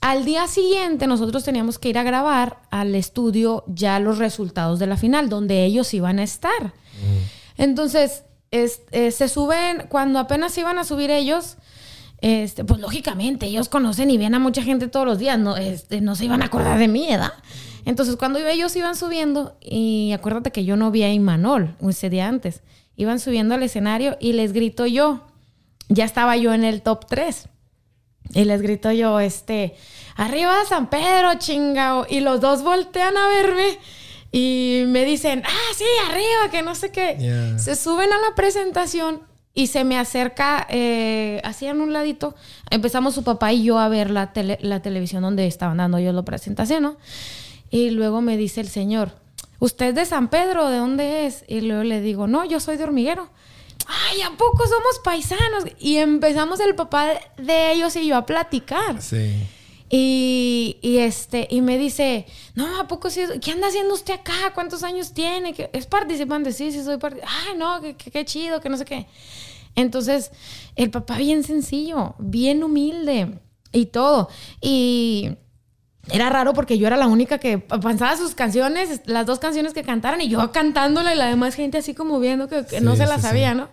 [0.00, 4.86] Al día siguiente nosotros teníamos que ir a grabar al estudio ya los resultados de
[4.86, 6.74] la final, donde ellos iban a estar.
[7.56, 11.56] Entonces, eh, se suben, cuando apenas iban a subir ellos,
[12.20, 16.00] este, pues lógicamente ellos conocen y ven a mucha gente todos los días, no, este,
[16.00, 17.32] no se iban a acordar de mí, ¿verdad?
[17.84, 22.28] Entonces cuando ellos iban subiendo, y acuérdate que yo no vi a Imanol ese día
[22.28, 22.62] antes,
[22.96, 25.26] iban subiendo al escenario y les grito yo,
[25.88, 27.48] ya estaba yo en el top 3.
[28.34, 29.76] Y les grito yo, este,
[30.16, 32.06] arriba San Pedro, chingao.
[32.08, 33.78] Y los dos voltean a verme
[34.36, 37.54] y me dicen, ah, sí, arriba, que no sé qué.
[37.56, 39.22] Se suben a la presentación
[39.54, 42.34] y se me acerca, eh, así en un ladito.
[42.68, 46.22] Empezamos su papá y yo a ver la, la televisión donde estaban dando yo la
[46.22, 46.98] presentación, ¿no?
[47.70, 49.12] Y luego me dice el señor,
[49.58, 50.68] ¿usted es de San Pedro?
[50.68, 51.42] ¿De dónde es?
[51.48, 53.30] Y luego le digo, no, yo soy de hormiguero
[53.86, 55.64] ay, ¿a poco somos paisanos?
[55.78, 57.08] Y empezamos el papá
[57.38, 59.00] de ellos y yo a platicar.
[59.00, 59.46] Sí.
[59.88, 63.22] Y, este, y me dice, no, ¿a poco sí?
[63.40, 64.52] ¿Qué anda haciendo usted acá?
[64.54, 65.54] ¿Cuántos años tiene?
[65.72, 66.52] ¿Es participante?
[66.52, 67.36] Sí, sí, soy participante.
[67.48, 69.06] Ay, no, qué, chido, que no sé qué.
[69.76, 70.32] Entonces,
[70.74, 73.38] el papá bien sencillo, bien humilde
[73.70, 74.28] y todo.
[74.60, 75.30] Y
[76.10, 79.84] era raro porque yo era la única que pensaba sus canciones, las dos canciones que
[79.84, 83.20] cantaran y yo cantándola y la demás gente así como viendo que, no se la
[83.20, 83.68] sabía, ¿no?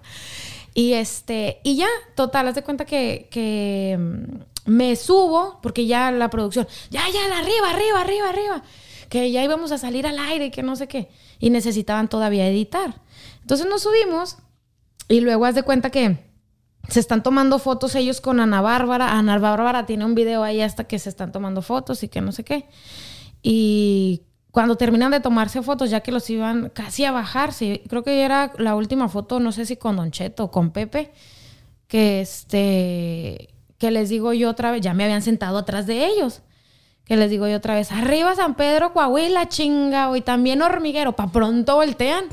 [0.76, 6.12] Y este, y ya, total, haz de cuenta que, que mm, me subo, porque ya
[6.12, 8.64] la producción, ya, ya, arriba, arriba, arriba, arriba,
[9.10, 11.10] que ya íbamos a salir al aire y que no sé qué,
[11.40, 13.02] y necesitaban todavía editar.
[13.42, 14.38] Entonces nos subimos
[15.08, 16.18] y luego haz de cuenta que
[16.90, 19.18] se están tomando fotos ellos con Ana Bárbara.
[19.18, 22.32] Ana Bárbara tiene un video ahí hasta que se están tomando fotos y que no
[22.32, 22.68] sé qué.
[23.42, 28.04] Y cuando terminan de tomarse fotos, ya que los iban casi a bajar, sí, creo
[28.04, 31.12] que era la última foto, no sé si con Don Cheto o con Pepe,
[31.88, 33.53] que este
[33.84, 36.42] que les digo yo otra vez, ya me habían sentado atrás de ellos
[37.04, 41.34] que les digo yo otra vez, arriba San Pedro, Coahuila, chinga, y también hormiguero, pa'
[41.34, 42.28] pronto voltean.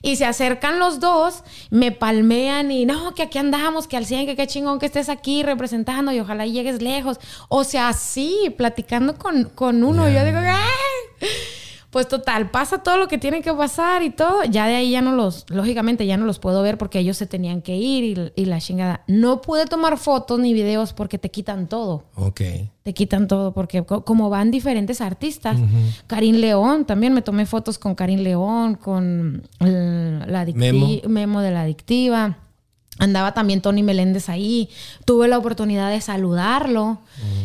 [0.00, 4.24] Y se acercan los dos, me palmean y no, que aquí andamos, que al 100,
[4.24, 7.20] que qué chingón que estés aquí representando y ojalá llegues lejos.
[7.50, 10.08] O sea, sí, platicando con, con uno.
[10.08, 11.26] Yo digo, ¡ay!
[11.90, 14.44] Pues total, pasa todo lo que tiene que pasar y todo.
[14.44, 17.26] Ya de ahí ya no los, lógicamente ya no los puedo ver porque ellos se
[17.26, 19.02] tenían que ir y, la chingada.
[19.06, 22.04] No pude tomar fotos ni videos porque te quitan todo.
[22.16, 22.40] Ok.
[22.82, 25.56] Te quitan todo porque como van diferentes artistas.
[26.06, 31.40] Karim León, también me tomé fotos con Karim León, con la Memo.
[31.40, 32.38] de la adictiva.
[32.98, 34.70] Andaba también Tony Meléndez ahí.
[35.04, 36.98] Tuve la oportunidad de saludarlo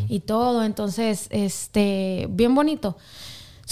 [0.09, 0.63] y todo.
[0.63, 2.97] Entonces, este, bien bonito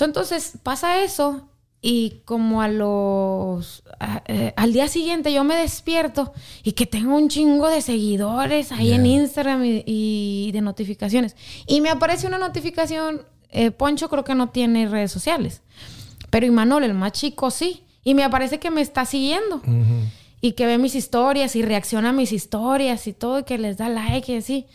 [0.06, 1.50] entonces pasa eso
[1.82, 3.84] y como a los
[4.28, 6.34] eh, al día siguiente yo me despierto
[6.64, 11.36] y que tengo un chingo de seguidores ahí en Instagram y, de notificaciones.
[11.68, 13.22] Y me aparece una notificación
[13.52, 15.62] eh, Poncho creo que no tiene redes sociales
[16.30, 17.84] pero Imanol el más chico sí.
[18.04, 19.62] Y me aparece que me está siguiendo
[20.42, 23.78] y que ve mis historias y reacciona a mis historias y todo y que les
[23.78, 24.66] da like y así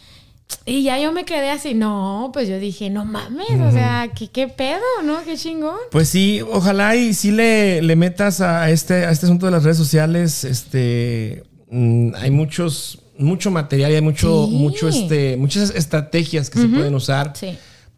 [0.66, 4.28] y ya yo me quedé así, no, pues yo dije, no mames, o sea, ¿qué,
[4.28, 5.22] ¿qué, pedo, ¿no?
[5.22, 5.76] Qué chingón.
[5.90, 9.64] Pues sí, ojalá y sí le, le metas a este, a este asunto de las
[9.64, 16.48] redes sociales, este, mm, hay muchos, mucho material y hay mucho, mucho, este, muchas estrategias
[16.48, 17.34] que se pueden usar.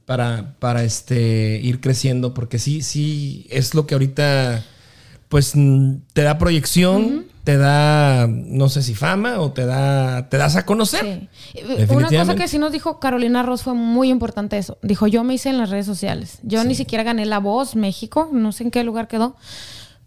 [0.04, 4.64] Para, para este, ir creciendo, porque sí, sí, es lo que ahorita,
[5.28, 10.36] pues, mm, te da proyección, te da, no sé si fama o te da, te
[10.36, 11.28] das a conocer.
[11.90, 14.78] Una cosa que sí nos dijo Carolina Ross fue muy importante eso.
[14.82, 16.40] Dijo, yo me hice en las redes sociales.
[16.42, 19.36] Yo ni siquiera gané la voz México, no sé en qué lugar quedó.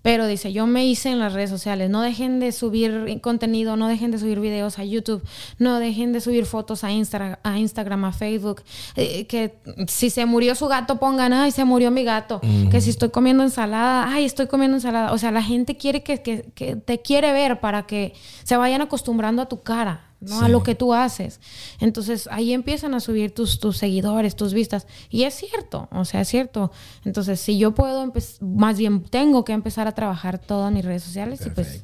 [0.01, 3.87] Pero dice, yo me hice en las redes sociales, no dejen de subir contenido, no
[3.87, 5.21] dejen de subir videos a YouTube,
[5.57, 8.63] no dejen de subir fotos a, a Instagram, a Facebook,
[8.95, 9.55] eh, que
[9.87, 12.39] si se murió su gato pongan, ay, se murió mi gato,
[12.71, 15.11] que si estoy comiendo ensalada, ay, estoy comiendo ensalada.
[15.11, 19.41] O sea, la gente quiere que, que te quiere ver para que se vayan acostumbrando
[19.41, 20.08] a tu cara.
[20.21, 20.41] ¿No?
[20.41, 21.39] A lo que tú haces.
[21.79, 24.87] Entonces ahí empiezan a subir tus, tus seguidores, tus vistas.
[25.09, 26.71] Y es cierto, o sea, es cierto.
[27.05, 28.11] Entonces, si yo puedo,
[28.41, 31.83] más bien tengo que empezar a trabajar todas mis redes sociales y pues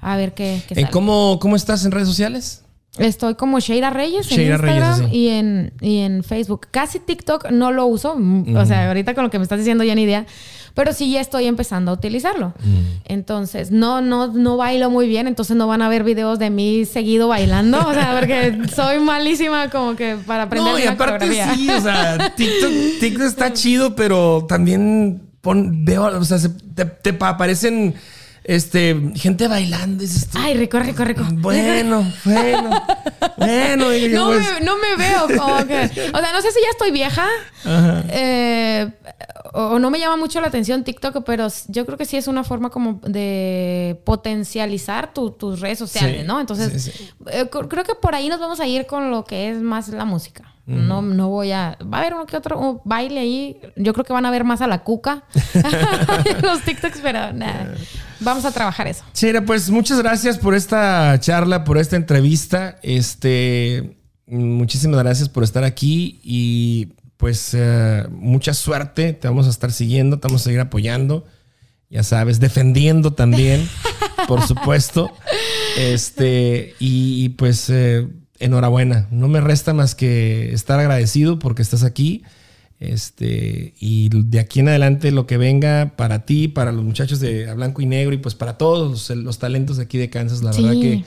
[0.00, 2.63] a ver qué, qué ¿Cómo, ¿Cómo estás en redes sociales?
[2.98, 6.68] Estoy como Sheira Reyes en Sheira Reyes, Instagram y, en, y en Facebook.
[6.70, 8.14] Casi TikTok no lo uso.
[8.16, 10.26] mm, O sea, ahorita con lo que me estás diciendo ya ni idea.
[10.74, 12.52] Pero sí ya estoy empezando a utilizarlo.
[13.04, 15.26] Entonces, no, no, no bailo muy bien.
[15.28, 17.78] Entonces no van a ver videos de mí seguido bailando.
[17.86, 21.54] O sea, porque soy malísima como que para aprender No, y una aparte coreografía.
[21.54, 22.70] sí, o sea, TikTok,
[23.00, 27.94] TikTok está chido, pero también pon- veo, o sea, se- te, te pa- aparecen
[28.44, 30.04] este, gente bailando.
[30.04, 31.24] y dices tú, Ay, rico, rico, rico.
[31.32, 32.82] bueno, bueno,
[33.38, 33.92] bueno.
[33.94, 35.84] yo, No, pues, me, no me veo como que...
[36.12, 37.26] O sea, no sé si ya estoy vieja
[38.10, 38.90] eh,
[39.54, 42.44] o, no me llama mucho la atención TikTok, pero yo creo que sí es una
[42.44, 46.40] forma como de potencializar tu- tus redes sociales, Sí, ¿no?
[46.40, 47.10] Entonces, sí, sí.
[47.30, 49.88] eh, cr- creo que por ahí nos vamos a ir con lo que es más
[49.88, 50.53] la música.
[50.66, 51.76] No, no voy a...
[51.82, 53.60] Va a haber uno que otro uh, baile ahí.
[53.76, 55.24] Yo creo que van a ver más a la cuca.
[56.42, 57.74] Los TikToks, pero nada.
[58.20, 59.04] Vamos a trabajar eso.
[59.12, 62.78] Cheira, pues muchas gracias por esta charla, por esta entrevista.
[62.82, 69.12] Este, muchísimas gracias por estar aquí y pues eh, mucha suerte.
[69.12, 71.26] Te vamos a estar siguiendo, te vamos a seguir apoyando.
[71.90, 73.68] Ya sabes, defendiendo también,
[74.26, 75.10] por supuesto.
[75.76, 78.06] Este, y, y, pues eh,
[78.44, 79.08] enhorabuena.
[79.10, 82.22] No me resta más que estar agradecido porque estás aquí.
[82.80, 87.48] Este, y de aquí en adelante lo que venga para ti, para los muchachos de
[87.48, 90.42] A Blanco y Negro y pues para todos los, los talentos de aquí de Kansas,
[90.42, 90.62] la Sí.
[90.62, 91.04] verdad que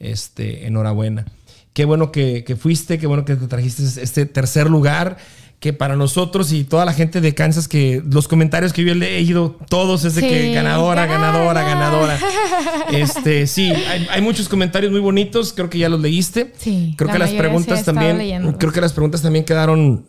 [0.00, 1.26] este, enhorabuena.
[1.72, 5.18] Qué bueno que, que fuiste, qué bueno que te trajiste este tercer lugar,
[5.60, 8.94] que para nosotros y toda la gente de Kansas, que los comentarios que yo he
[8.94, 10.28] leído, todos es de Sí.
[10.28, 11.74] que ganadora, ganadora, Gana.
[11.74, 12.18] ganadora.
[12.92, 16.52] Este, sí, hay, hay muchos comentarios muy bonitos, creo que ya los leíste.
[16.58, 20.06] Sí, creo la que las preguntas también, creo que las preguntas también quedaron,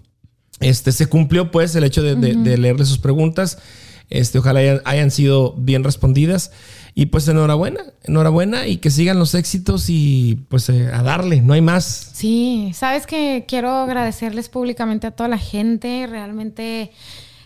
[0.62, 3.60] este, se cumplió pues el hecho de, de- de leerle sus preguntas.
[4.10, 6.52] Este, ojalá hayan, hayan sido bien respondidas.
[6.94, 11.54] Y pues enhorabuena, enhorabuena y que sigan los éxitos y pues eh, a darle, no
[11.54, 12.12] hay más.
[12.14, 16.92] Sí, sabes que quiero agradecerles públicamente a toda la gente, realmente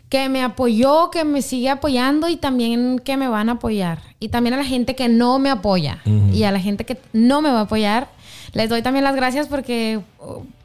[0.09, 3.99] que me apoyó, que me sigue apoyando y también que me van a apoyar.
[4.19, 7.41] Y también a la gente que no me apoya y a la gente que no
[7.41, 8.09] me va a apoyar.
[8.55, 9.99] Les doy también las gracias porque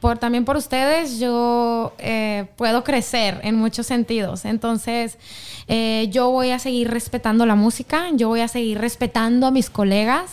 [0.01, 4.45] por, también por ustedes yo eh, puedo crecer en muchos sentidos.
[4.45, 5.19] Entonces
[5.67, 9.71] eh, yo voy a seguir respetando la música, yo voy a seguir respetando a mis
[9.71, 10.31] colegas.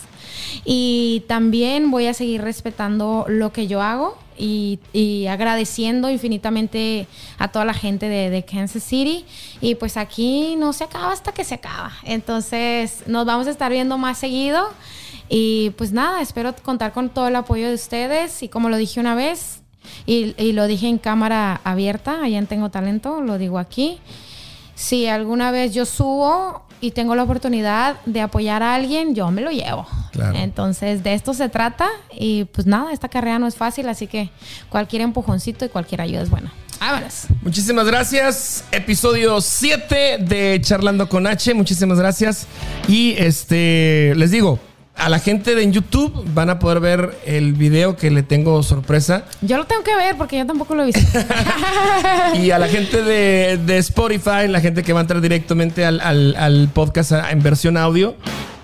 [0.64, 7.48] Y también voy a seguir respetando lo que yo hago y, y agradeciendo infinitamente a
[7.48, 9.24] toda la gente de, de Kansas City.
[9.60, 11.92] Y pues aquí no se acaba hasta que se acaba.
[12.04, 14.68] Entonces nos vamos a estar viendo más seguido.
[15.28, 18.42] Y pues nada, espero contar con todo el apoyo de ustedes.
[18.42, 19.60] Y como lo dije una vez,
[20.06, 23.98] y, y lo dije en cámara abierta, allá en Tengo Talento, lo digo aquí.
[24.74, 29.42] Si alguna vez yo subo y tengo la oportunidad de apoyar a alguien, yo me
[29.42, 29.86] lo llevo.
[30.12, 30.38] Claro.
[30.38, 31.88] Entonces, de esto se trata.
[32.16, 34.30] Y pues nada, esta carrera no es fácil, así que
[34.68, 36.52] cualquier empujoncito y cualquier ayuda es buena.
[36.80, 37.26] Vámonos.
[37.42, 38.64] Muchísimas gracias.
[38.70, 41.52] Episodio 7 de Charlando con H.
[41.54, 42.46] Muchísimas gracias.
[42.86, 44.60] Y este, les digo,
[44.98, 48.62] a la gente de en YouTube van a poder ver el video que le tengo
[48.62, 49.24] sorpresa.
[49.42, 51.00] Yo lo tengo que ver porque yo tampoco lo he visto.
[52.34, 56.00] Y a la gente de, de Spotify, la gente que va a entrar directamente al,
[56.00, 58.14] al- al podcast en versión audio,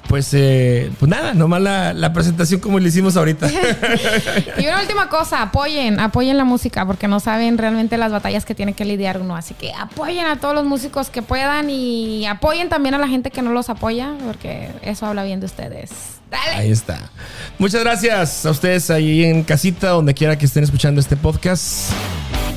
[0.09, 3.49] pues, eh, pues nada, nomás la, la presentación como le hicimos ahorita.
[4.59, 8.55] y una última cosa, apoyen, apoyen la música porque no saben realmente las batallas que
[8.55, 9.37] tiene que lidiar uno.
[9.37, 13.31] Así que apoyen a todos los músicos que puedan y apoyen también a la gente
[13.31, 15.91] que no los apoya porque eso habla bien de ustedes.
[16.31, 16.53] Dale.
[16.63, 17.11] Ahí está.
[17.59, 21.91] Muchas gracias a ustedes ahí en casita, donde quiera que estén escuchando este podcast.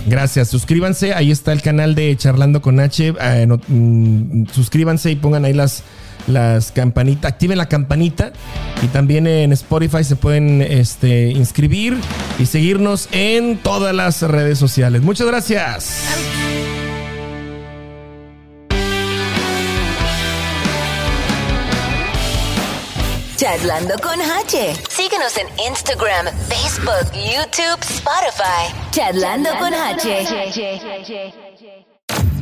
[0.07, 0.47] Gracias.
[0.49, 1.13] Suscríbanse.
[1.13, 3.13] Ahí está el canal de Charlando con H.
[3.19, 5.83] Eh, no- mm, suscríbanse y pongan ahí las,
[6.27, 7.31] las campanitas.
[7.31, 8.31] Activen la campanita.
[8.81, 11.97] Y también en Spotify se pueden este, inscribir
[12.39, 15.01] y seguirnos en todas las redes sociales.
[15.01, 16.03] Muchas gracias.
[23.37, 24.75] Charlando con H.
[24.89, 28.73] Síguenos en Instagram, Facebook, YouTube, Spotify.
[28.91, 31.46] Charlando con H.